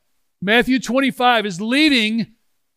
[0.41, 2.35] Matthew 25 is leading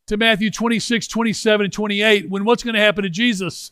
[0.07, 3.71] to Matthew 26, 27, and 28 when what's going to happen to Jesus?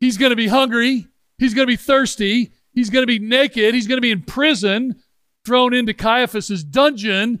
[0.00, 1.06] He's going to be hungry.
[1.38, 2.52] He's going to be thirsty.
[2.72, 3.74] He's going to be naked.
[3.74, 5.02] He's going to be in prison,
[5.44, 7.40] thrown into Caiaphas's dungeon.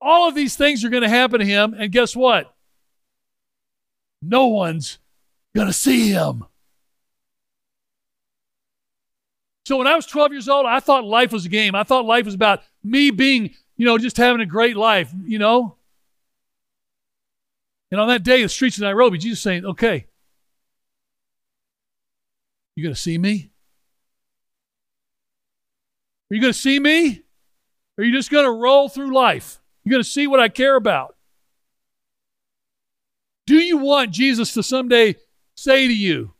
[0.00, 1.74] All of these things are going to happen to him.
[1.74, 2.54] And guess what?
[4.22, 4.98] No one's
[5.54, 6.44] going to see him.
[9.66, 11.74] So when I was 12 years old, I thought life was a game.
[11.74, 15.38] I thought life was about me being, you know, just having a great life, you
[15.38, 15.76] know?
[17.90, 20.06] And on that day, the streets of Nairobi, Jesus saying, okay,
[22.76, 23.50] you going to see me?
[26.30, 27.22] Are you going to see me?
[27.96, 29.60] Or are you just going to roll through life?
[29.84, 31.14] You're going to see what I care about.
[33.46, 35.16] Do you want Jesus to someday
[35.54, 36.32] say to you,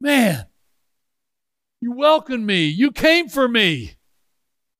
[0.00, 0.46] Man,
[1.80, 2.66] you welcomed me.
[2.66, 3.94] You came for me.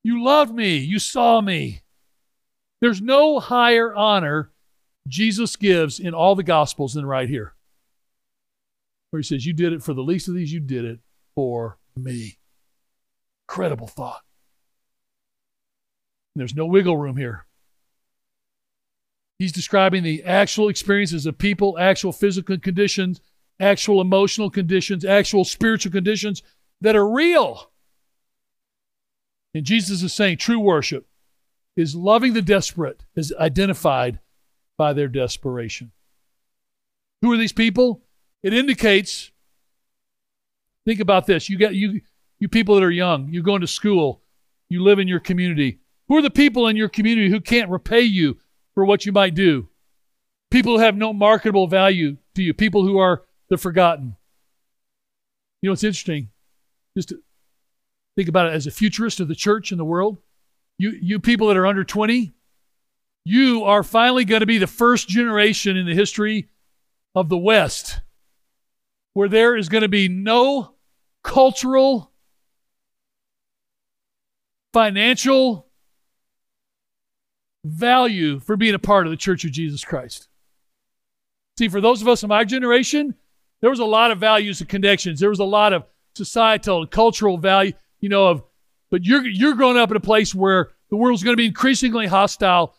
[0.03, 0.79] You loved me.
[0.79, 1.83] You saw me.
[2.81, 4.53] There's no higher honor
[5.07, 7.55] Jesus gives in all the Gospels than right here,
[9.11, 11.01] where he says, You did it for the least of these, you did it
[11.35, 12.39] for me.
[13.49, 14.23] Incredible thought.
[16.37, 17.47] there's no wiggle room here.
[19.39, 23.21] He's describing the actual experiences of people, actual physical conditions,
[23.59, 26.43] actual emotional conditions, actual spiritual conditions
[26.81, 27.71] that are real.
[29.55, 31.07] And Jesus is saying true worship
[31.77, 34.19] is loving the desperate, is identified
[34.77, 35.93] by their desperation.
[37.23, 38.03] Who are these people?
[38.43, 39.31] It indicates,
[40.85, 41.49] think about this.
[41.49, 42.01] You got you
[42.39, 44.23] you people that are young, you go into school,
[44.69, 45.81] you live in your community.
[46.09, 48.39] Who are the people in your community who can't repay you
[48.75, 49.69] for what you might do?
[50.51, 54.17] People who have no marketable value to you, people who are the forgotten.
[55.61, 56.31] You know, it's interesting
[56.99, 57.13] just
[58.17, 60.19] think about it as a futurist of the church and the world.
[60.79, 62.33] You, you people that are under 20,
[63.25, 66.49] you are finally going to be the first generation in the history
[67.15, 68.01] of the West
[69.15, 70.75] where there is going to be no
[71.25, 72.13] cultural,
[74.73, 75.67] financial
[77.65, 80.29] value for being a part of the Church of Jesus Christ.
[81.59, 83.17] See, for those of us in my generation,
[83.61, 85.19] there was a lot of values and connections.
[85.19, 85.85] There was a lot of
[86.19, 88.43] societal and cultural value, you know, of
[88.91, 92.07] but you're you're growing up in a place where the world's going to be increasingly
[92.07, 92.75] hostile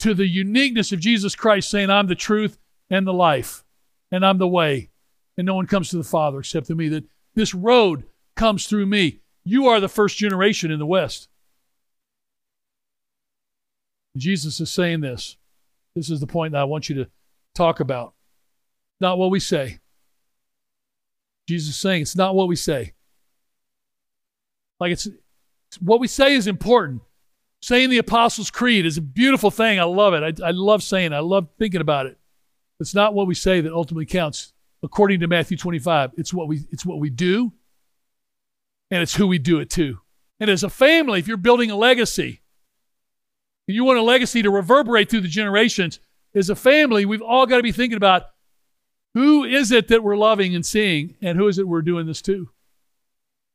[0.00, 2.58] to the uniqueness of Jesus Christ saying, I'm the truth
[2.90, 3.64] and the life,
[4.10, 4.90] and I'm the way,
[5.36, 6.88] and no one comes to the Father except through me.
[6.88, 7.04] That
[7.34, 8.04] this road
[8.36, 9.20] comes through me.
[9.44, 11.28] You are the first generation in the West.
[14.16, 15.36] Jesus is saying this.
[15.94, 17.10] This is the point that I want you to
[17.54, 18.14] talk about.
[19.00, 19.80] Not what we say,
[21.46, 22.94] Jesus is saying it's not what we say.
[24.80, 27.02] Like it's, it's what we say is important.
[27.62, 29.80] Saying the Apostles' Creed is a beautiful thing.
[29.80, 30.40] I love it.
[30.40, 31.16] I, I love saying it.
[31.16, 32.18] I love thinking about it.
[32.78, 34.52] It's not what we say that ultimately counts.
[34.82, 37.52] According to Matthew 25, it's what we it's what we do,
[38.90, 40.00] and it's who we do it to.
[40.38, 42.42] And as a family, if you're building a legacy,
[43.66, 46.00] and you want a legacy to reverberate through the generations,
[46.34, 48.24] as a family, we've all got to be thinking about
[49.14, 52.20] who is it that we're loving and seeing, and who is it we're doing this
[52.22, 52.50] to?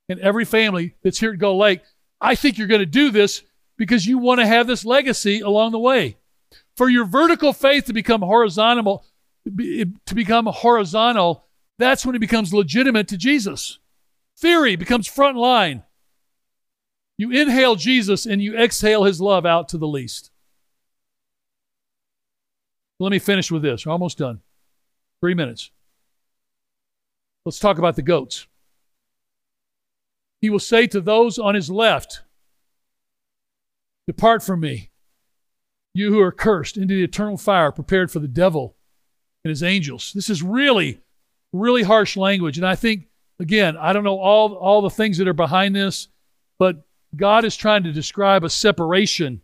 [0.07, 1.81] And every family that's here at Gull Lake,
[2.19, 3.43] I think you're going to do this
[3.77, 6.17] because you want to have this legacy along the way.
[6.75, 9.05] For your vertical faith to become horizontal,
[9.45, 11.45] to become horizontal,
[11.77, 13.79] that's when it becomes legitimate to Jesus.
[14.37, 15.83] Theory becomes front line.
[17.17, 20.31] You inhale Jesus and you exhale his love out to the least.
[22.99, 23.85] Let me finish with this.
[23.85, 24.41] We're almost done.
[25.21, 25.71] Three minutes.
[27.45, 28.47] Let's talk about the goats.
[30.41, 32.21] He will say to those on his left,
[34.07, 34.89] Depart from me,
[35.93, 38.75] you who are cursed, into the eternal fire prepared for the devil
[39.43, 40.13] and his angels.
[40.13, 41.01] This is really,
[41.53, 42.57] really harsh language.
[42.57, 43.07] And I think,
[43.39, 46.07] again, I don't know all, all the things that are behind this,
[46.57, 46.83] but
[47.15, 49.41] God is trying to describe a separation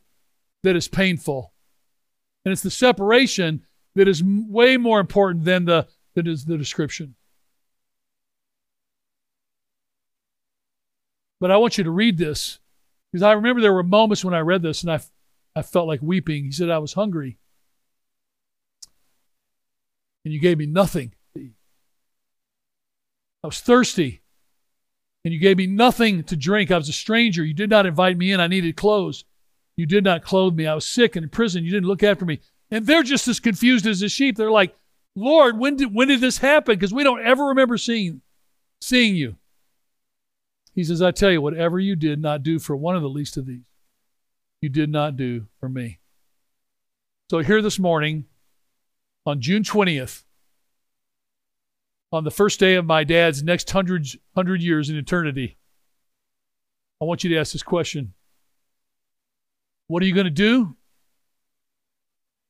[0.64, 1.54] that is painful.
[2.44, 3.66] And it's the separation
[3.96, 7.16] that is way more important than the that is the description.
[11.40, 12.60] But I want you to read this
[13.12, 15.02] because I remember there were moments when I read this and I,
[15.56, 16.46] I felt like weeping.
[16.46, 17.38] He said, I was hungry
[20.26, 21.14] and you gave me nothing.
[21.38, 24.24] I was thirsty
[25.24, 26.72] and you gave me nothing to drink.
[26.72, 27.46] I was a stranger.
[27.46, 28.40] You did not invite me in.
[28.40, 29.24] I needed clothes.
[29.78, 30.66] You did not clothe me.
[30.66, 31.64] I was sick and in prison.
[31.64, 32.40] You didn't look after me.
[32.72, 34.38] And they're just as confused as the sheep.
[34.38, 34.76] They're like,
[35.16, 36.76] Lord, when did when did this happen?
[36.76, 38.22] Because we don't ever remember seeing
[38.82, 39.38] seeing you.
[40.74, 43.38] He says, I tell you, whatever you did not do for one of the least
[43.38, 43.64] of these,
[44.62, 46.00] you did not do for me.
[47.32, 48.26] So here this morning,
[49.26, 50.24] on June 20th,
[52.12, 54.06] on the first day of my dad's next hundred,
[54.36, 55.58] hundred years in eternity,
[57.02, 58.14] I want you to ask this question
[59.88, 60.76] What are you going to do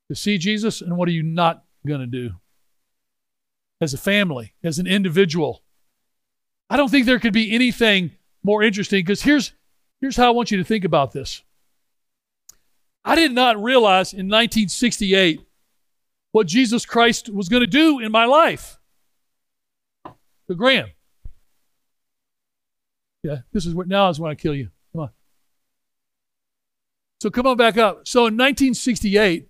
[0.09, 2.31] to see Jesus, and what are you not going to do?
[3.81, 5.63] As a family, as an individual.
[6.69, 8.11] I don't think there could be anything
[8.43, 9.53] more interesting because here's,
[10.01, 11.43] here's how I want you to think about this.
[13.03, 15.41] I did not realize in 1968
[16.31, 18.79] what Jesus Christ was going to do in my life.
[20.47, 20.89] The Graham.
[23.23, 24.69] Yeah, this is what now is when I kill you.
[24.91, 25.09] Come on.
[27.21, 28.07] So come on back up.
[28.07, 29.47] So in 1968,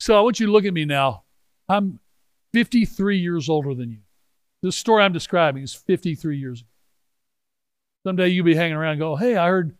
[0.00, 1.24] so I want you to look at me now.
[1.68, 2.00] I'm
[2.54, 3.98] 53 years older than you.
[4.62, 6.68] This story I'm describing is 53 years ago.
[8.06, 9.76] Someday you'll be hanging around and go, hey, I heard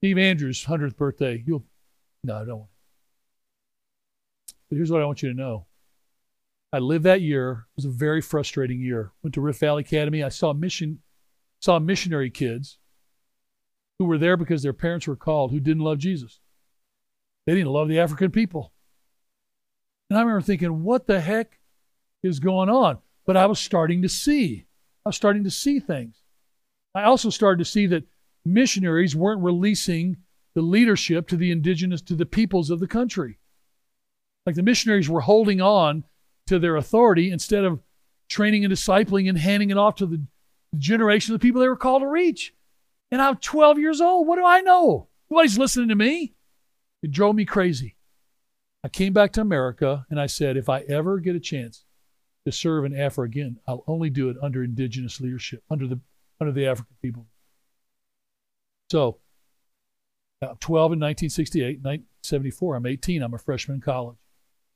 [0.00, 1.42] Steve Andrews' 100th birthday.
[1.46, 1.64] You'll,
[2.24, 2.66] no, I don't.
[4.68, 5.66] But here's what I want you to know.
[6.72, 7.66] I lived that year.
[7.76, 9.12] It was a very frustrating year.
[9.22, 10.22] Went to Rift Valley Academy.
[10.22, 10.98] I saw mission,
[11.62, 12.78] saw missionary kids
[13.98, 16.40] who were there because their parents were called who didn't love Jesus.
[17.46, 18.72] They didn't love the African people.
[20.10, 21.58] And I remember thinking, what the heck
[22.22, 22.98] is going on?
[23.26, 24.66] But I was starting to see.
[25.04, 26.22] I was starting to see things.
[26.94, 28.04] I also started to see that
[28.44, 30.16] missionaries weren't releasing
[30.54, 33.38] the leadership to the indigenous, to the peoples of the country.
[34.46, 36.04] Like the missionaries were holding on
[36.46, 37.80] to their authority instead of
[38.28, 40.22] training and discipling and handing it off to the
[40.76, 42.54] generation of the people they were called to reach.
[43.10, 44.26] And I'm 12 years old.
[44.26, 45.08] What do I know?
[45.30, 46.34] Nobody's listening to me.
[47.02, 47.97] It drove me crazy.
[48.84, 51.84] I came back to America and I said, if I ever get a chance
[52.44, 56.00] to serve in Africa again, I'll only do it under indigenous leadership, under the
[56.40, 57.26] under the African people.
[58.90, 59.18] So,
[60.40, 64.16] uh, 12 in 1968, 1974, I'm 18, I'm a freshman in college.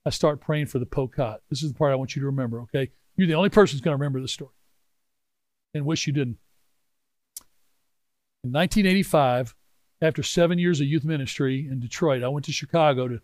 [0.05, 1.39] I start praying for the Pokot.
[1.49, 2.91] This is the part I want you to remember, okay?
[3.17, 4.51] You're the only person who's going to remember this story
[5.73, 6.39] and wish you didn't.
[8.43, 9.55] In 1985,
[10.01, 13.21] after seven years of youth ministry in Detroit, I went to Chicago to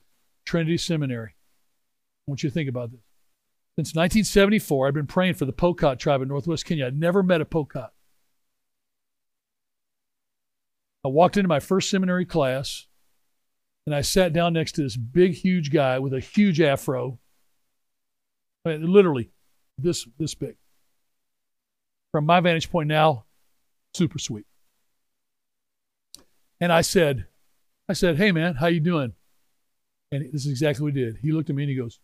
[0.49, 1.33] Trinity Seminary.
[1.37, 3.01] I want you to think about this.
[3.77, 6.87] Since 1974, I've been praying for the Pokot tribe in Northwest Kenya.
[6.87, 7.91] I'd never met a Pokot.
[11.05, 12.87] I walked into my first seminary class
[13.87, 17.19] and I sat down next to this big, huge guy with a huge afro.
[18.65, 19.31] I mean, literally
[19.77, 20.57] this this big.
[22.11, 23.27] From my vantage point now,
[23.95, 24.47] super sweet.
[26.59, 27.27] And I said,
[27.87, 29.13] I said, hey man, how you doing?
[30.11, 31.19] And this is exactly what he did.
[31.21, 32.01] He looked at me and he goes,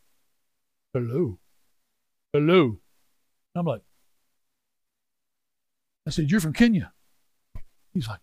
[0.93, 1.39] Hello.
[2.33, 2.79] Hello.
[3.55, 3.83] I'm like,
[6.07, 6.93] I said, You're from Kenya.
[7.93, 8.21] He's like,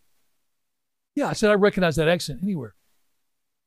[1.16, 1.28] Yeah.
[1.28, 2.76] I said, I recognize that accent anywhere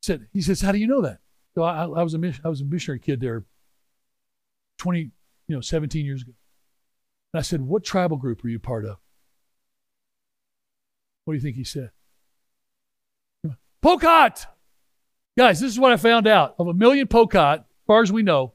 [0.01, 1.19] He said, he says, how do you know that?
[1.55, 3.45] So I, I was a I was a missionary kid there,
[4.79, 5.11] 20, you
[5.55, 6.33] know, 17 years ago.
[7.33, 8.97] And I said, what tribal group are you part of?
[11.25, 11.91] What do you think he said?
[13.83, 14.45] Pokot!
[15.37, 16.55] Guys, this is what I found out.
[16.57, 18.53] Of a million Pokot, as far as we know,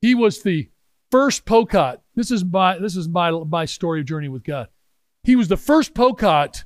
[0.00, 0.68] he was the
[1.10, 1.98] first Pokot.
[2.14, 4.68] This is my this is my my story of journey with God.
[5.22, 6.64] He was the first Pokot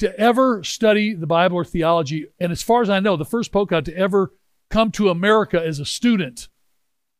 [0.00, 3.52] to ever study the Bible or theology, and as far as I know, the first
[3.52, 4.34] Pokot to ever
[4.70, 6.48] come to America as a student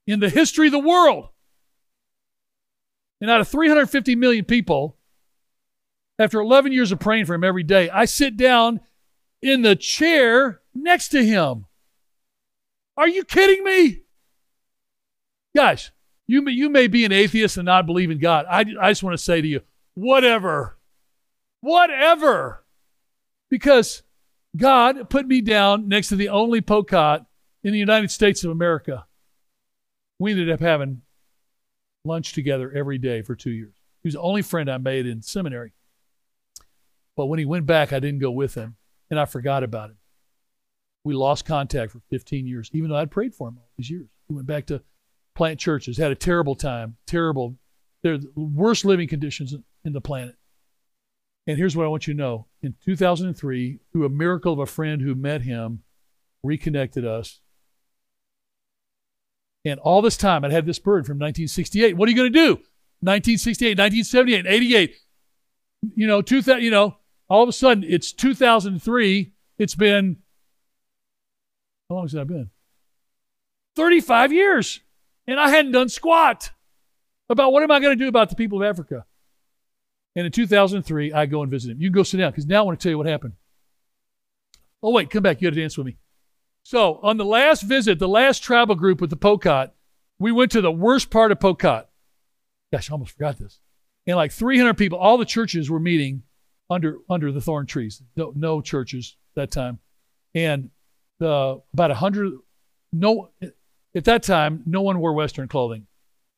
[0.06, 1.28] in the history of the world.
[3.20, 4.96] And out of 350 million people,
[6.18, 8.80] after 11 years of praying for him every day, I sit down
[9.42, 11.66] in the chair next to him.
[12.96, 14.02] Are you kidding me?
[15.54, 15.92] Guys,
[16.26, 18.46] you may, you may be an atheist and not believe in God.
[18.48, 19.60] I, I just want to say to you,
[19.94, 20.78] whatever.
[21.60, 22.64] Whatever
[23.50, 24.02] because
[24.56, 27.26] God put me down next to the only Pokot
[27.62, 29.06] in the United States of America.
[30.18, 31.02] We ended up having
[32.04, 33.74] lunch together every day for two years.
[34.02, 35.72] He was the only friend I made in seminary.
[37.16, 38.76] But when he went back, I didn't go with him,
[39.10, 39.98] and I forgot about him.
[41.08, 44.08] We lost contact for 15 years, even though I'd prayed for him all these years.
[44.26, 44.82] He went back to
[45.34, 47.56] plant churches, had a terrible time, terrible.
[48.02, 49.54] They're the worst living conditions
[49.86, 50.34] in the planet.
[51.46, 52.46] And here's what I want you to know.
[52.60, 55.82] In 2003, through a miracle of a friend who met him,
[56.42, 57.40] reconnected us.
[59.64, 61.96] And all this time, I'd had this bird from 1968.
[61.96, 62.50] What are you going to do?
[63.00, 64.96] 1968, 1978, 88.
[65.94, 66.64] you know, two thousand.
[66.64, 66.98] You know,
[67.30, 69.32] all of a sudden it's 2003.
[69.58, 70.18] It's been
[71.88, 72.50] how long has that been?
[73.76, 74.80] 35 years,
[75.26, 76.50] and I hadn't done squat
[77.28, 79.04] about what am I going to do about the people of Africa.
[80.16, 81.80] And in 2003, I go and visit him.
[81.80, 83.34] You can go sit down because now I want to tell you what happened.
[84.82, 85.40] Oh, wait, come back.
[85.40, 85.96] You got to dance with me.
[86.64, 89.70] So, on the last visit, the last travel group with the Pokot,
[90.18, 91.86] we went to the worst part of Pokot.
[92.72, 93.60] Gosh, I almost forgot this.
[94.06, 96.24] And like 300 people, all the churches were meeting
[96.68, 98.02] under under the thorn trees.
[98.16, 99.78] No, no churches that time.
[100.34, 100.70] And
[101.18, 102.32] the about 100,
[102.92, 103.30] no,
[103.94, 105.86] at that time, no one wore Western clothing.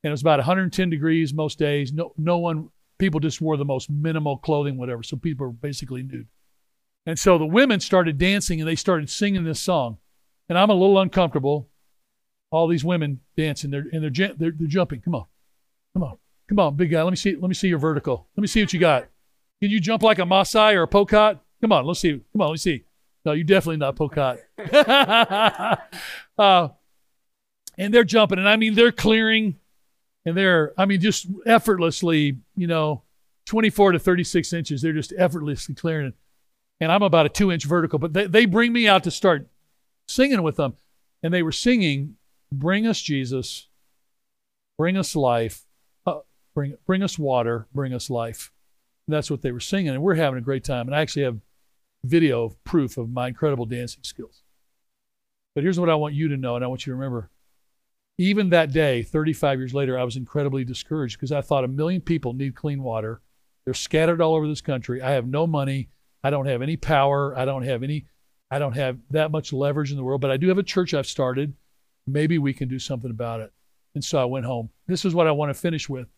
[0.03, 1.93] And it was about 110 degrees most days.
[1.93, 5.03] No, no one, people just wore the most minimal clothing, whatever.
[5.03, 6.29] So people were basically nude.
[7.07, 9.99] And so the women started dancing and they started singing this song.
[10.49, 11.69] And I'm a little uncomfortable.
[12.51, 15.01] All these women dancing, they're, and they're, they're, they're jumping.
[15.01, 15.27] Come on.
[15.95, 16.17] Come on.
[16.51, 17.01] Come on, big guy.
[17.03, 17.37] Let me see.
[17.37, 18.27] Let me see your vertical.
[18.37, 19.07] Let me see what you got.
[19.63, 21.39] Can you jump like a Maasai or a Pokot?
[21.61, 22.21] Come on, let's see.
[22.33, 22.83] Come on, let's see.
[23.25, 24.39] No, you're definitely not Pokot.
[26.39, 26.69] uh,
[27.77, 29.57] and they're jumping, and I mean they're clearing,
[30.25, 33.03] and they're I mean just effortlessly, you know,
[33.47, 34.81] 24 to 36 inches.
[34.81, 36.13] They're just effortlessly clearing
[36.81, 39.49] And I'm about a two inch vertical, but they, they bring me out to start
[40.07, 40.75] singing with them.
[41.23, 42.17] And they were singing,
[42.53, 43.69] Bring us Jesus,
[44.79, 45.67] bring us life,
[46.07, 46.21] uh,
[46.55, 48.53] bring, bring us water, bring us life.
[49.07, 49.95] And that's what they were singing.
[49.95, 50.87] And we're having a great time.
[50.87, 51.39] And I actually have
[52.05, 54.43] video of proof of my incredible dancing skills.
[55.55, 57.31] But here's what I want you to know, and I want you to remember.
[58.19, 62.01] Even that day, 35 years later, I was incredibly discouraged because I thought a million
[62.01, 63.21] people need clean water.
[63.65, 65.03] They're scattered all over this country.
[65.03, 65.89] I have no money.
[66.23, 67.37] I don't have any power.
[67.37, 68.07] I don't have any,
[68.51, 70.93] I don't have that much leverage in the world, but I do have a church
[70.93, 71.55] I've started.
[72.07, 73.53] Maybe we can do something about it.
[73.95, 74.71] And so I went home.
[74.87, 76.09] This is what I want to finish with.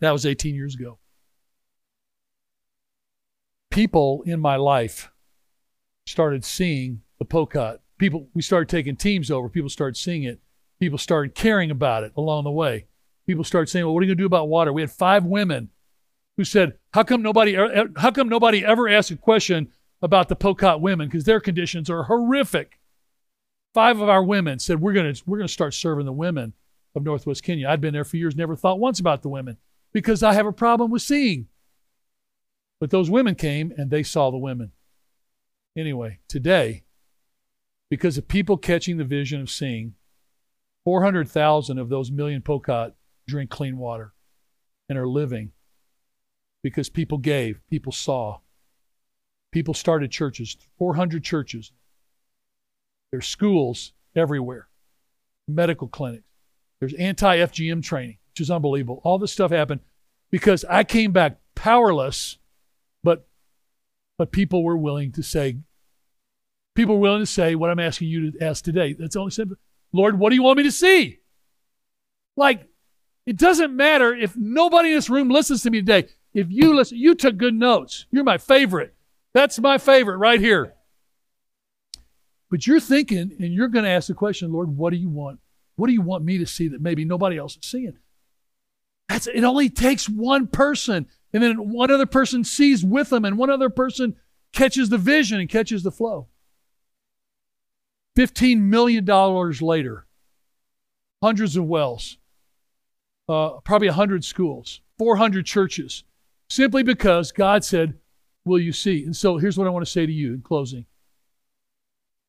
[0.00, 0.98] That was 18 years ago
[3.70, 5.10] people in my life
[6.06, 7.78] started seeing the Pokot.
[7.98, 9.48] People, we started taking teams over.
[9.48, 10.40] People started seeing it.
[10.80, 12.86] People started caring about it along the way.
[13.26, 15.24] People started saying, "Well, what are you going to do about water?" We had five
[15.24, 15.70] women
[16.36, 17.54] who said, "How come nobody?
[17.54, 19.70] How come nobody ever asked a question
[20.02, 21.08] about the Pokot women?
[21.08, 22.80] Because their conditions are horrific."
[23.74, 26.54] Five of our women said, "We're going to we're going to start serving the women
[26.94, 29.58] of Northwest Kenya." I'd been there for years, never thought once about the women
[29.92, 31.46] because I have a problem with seeing.
[32.80, 34.72] But those women came and they saw the women.
[35.76, 36.84] Anyway, today,
[37.90, 39.94] because of people catching the vision of seeing,
[40.84, 42.92] 400,000 of those million Pokot
[43.28, 44.14] drink clean water
[44.88, 45.52] and are living
[46.62, 48.38] because people gave, people saw.
[49.52, 51.72] People started churches, 400 churches.
[53.10, 54.68] There's schools everywhere,
[55.48, 56.24] medical clinics.
[56.78, 59.00] There's anti FGM training, which is unbelievable.
[59.04, 59.80] All this stuff happened
[60.30, 62.38] because I came back powerless
[63.02, 63.26] but
[64.18, 65.56] but people were willing to say,
[66.74, 68.92] people were willing to say what I'm asking you to ask today.
[68.92, 69.50] That's only said,
[69.92, 71.20] Lord, what do you want me to see?
[72.36, 72.66] Like,
[73.26, 76.08] it doesn't matter if nobody in this room listens to me today.
[76.34, 78.06] If you listen, you took good notes.
[78.10, 78.94] You're my favorite.
[79.32, 80.74] That's my favorite right here.
[82.50, 85.38] But you're thinking and you're going to ask the question, Lord, what do you want?
[85.76, 87.96] What do you want me to see that maybe nobody else is seeing?
[89.08, 93.38] That's it only takes one person and then one other person sees with them, and
[93.38, 94.16] one other person
[94.52, 96.28] catches the vision and catches the flow.
[98.16, 100.06] $15 million later,
[101.22, 102.18] hundreds of wells,
[103.28, 106.04] uh, probably 100 schools, 400 churches,
[106.48, 107.94] simply because God said,
[108.44, 109.04] Will you see?
[109.04, 110.86] And so here's what I want to say to you in closing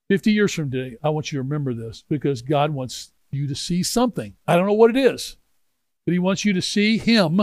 [0.09, 3.55] 50 years from today, I want you to remember this because God wants you to
[3.55, 4.35] see something.
[4.45, 5.37] I don't know what it is,
[6.05, 7.41] but He wants you to see Him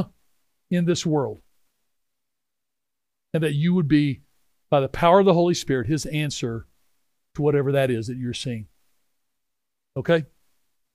[0.70, 1.40] in this world
[3.34, 4.20] and that you would be,
[4.70, 6.66] by the power of the Holy Spirit, his answer
[7.34, 8.66] to whatever that is that you're seeing.
[9.96, 10.24] Okay?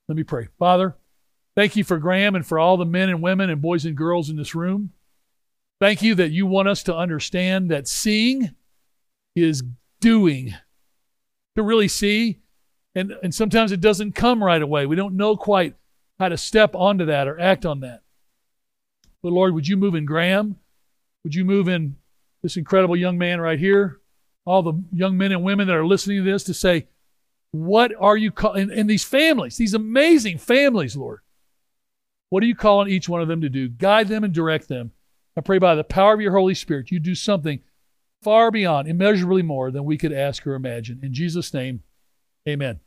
[0.08, 0.48] Let me pray.
[0.58, 0.96] Father,
[1.56, 4.30] thank you for Graham and for all the men and women and boys and girls
[4.30, 4.92] in this room.
[5.80, 8.54] Thank you that you want us to understand that seeing
[9.34, 9.62] is
[10.00, 10.54] doing.
[11.56, 12.40] To really see,
[12.96, 14.86] and, and sometimes it doesn't come right away.
[14.86, 15.76] We don't know quite
[16.18, 18.02] how to step onto that or act on that.
[19.22, 20.56] But Lord, would you move in Graham?
[21.22, 21.94] Would you move in
[22.44, 24.00] this incredible young man right here,
[24.44, 26.86] all the young men and women that are listening to this to say,
[27.52, 31.20] what are you calling, and, these families, these amazing families, Lord,
[32.28, 33.70] what are you calling each one of them to do?
[33.70, 34.92] Guide them and direct them.
[35.38, 37.60] I pray by the power of your Holy Spirit, you do something
[38.22, 41.00] far beyond, immeasurably more than we could ask or imagine.
[41.02, 41.82] In Jesus' name,
[42.46, 42.80] amen.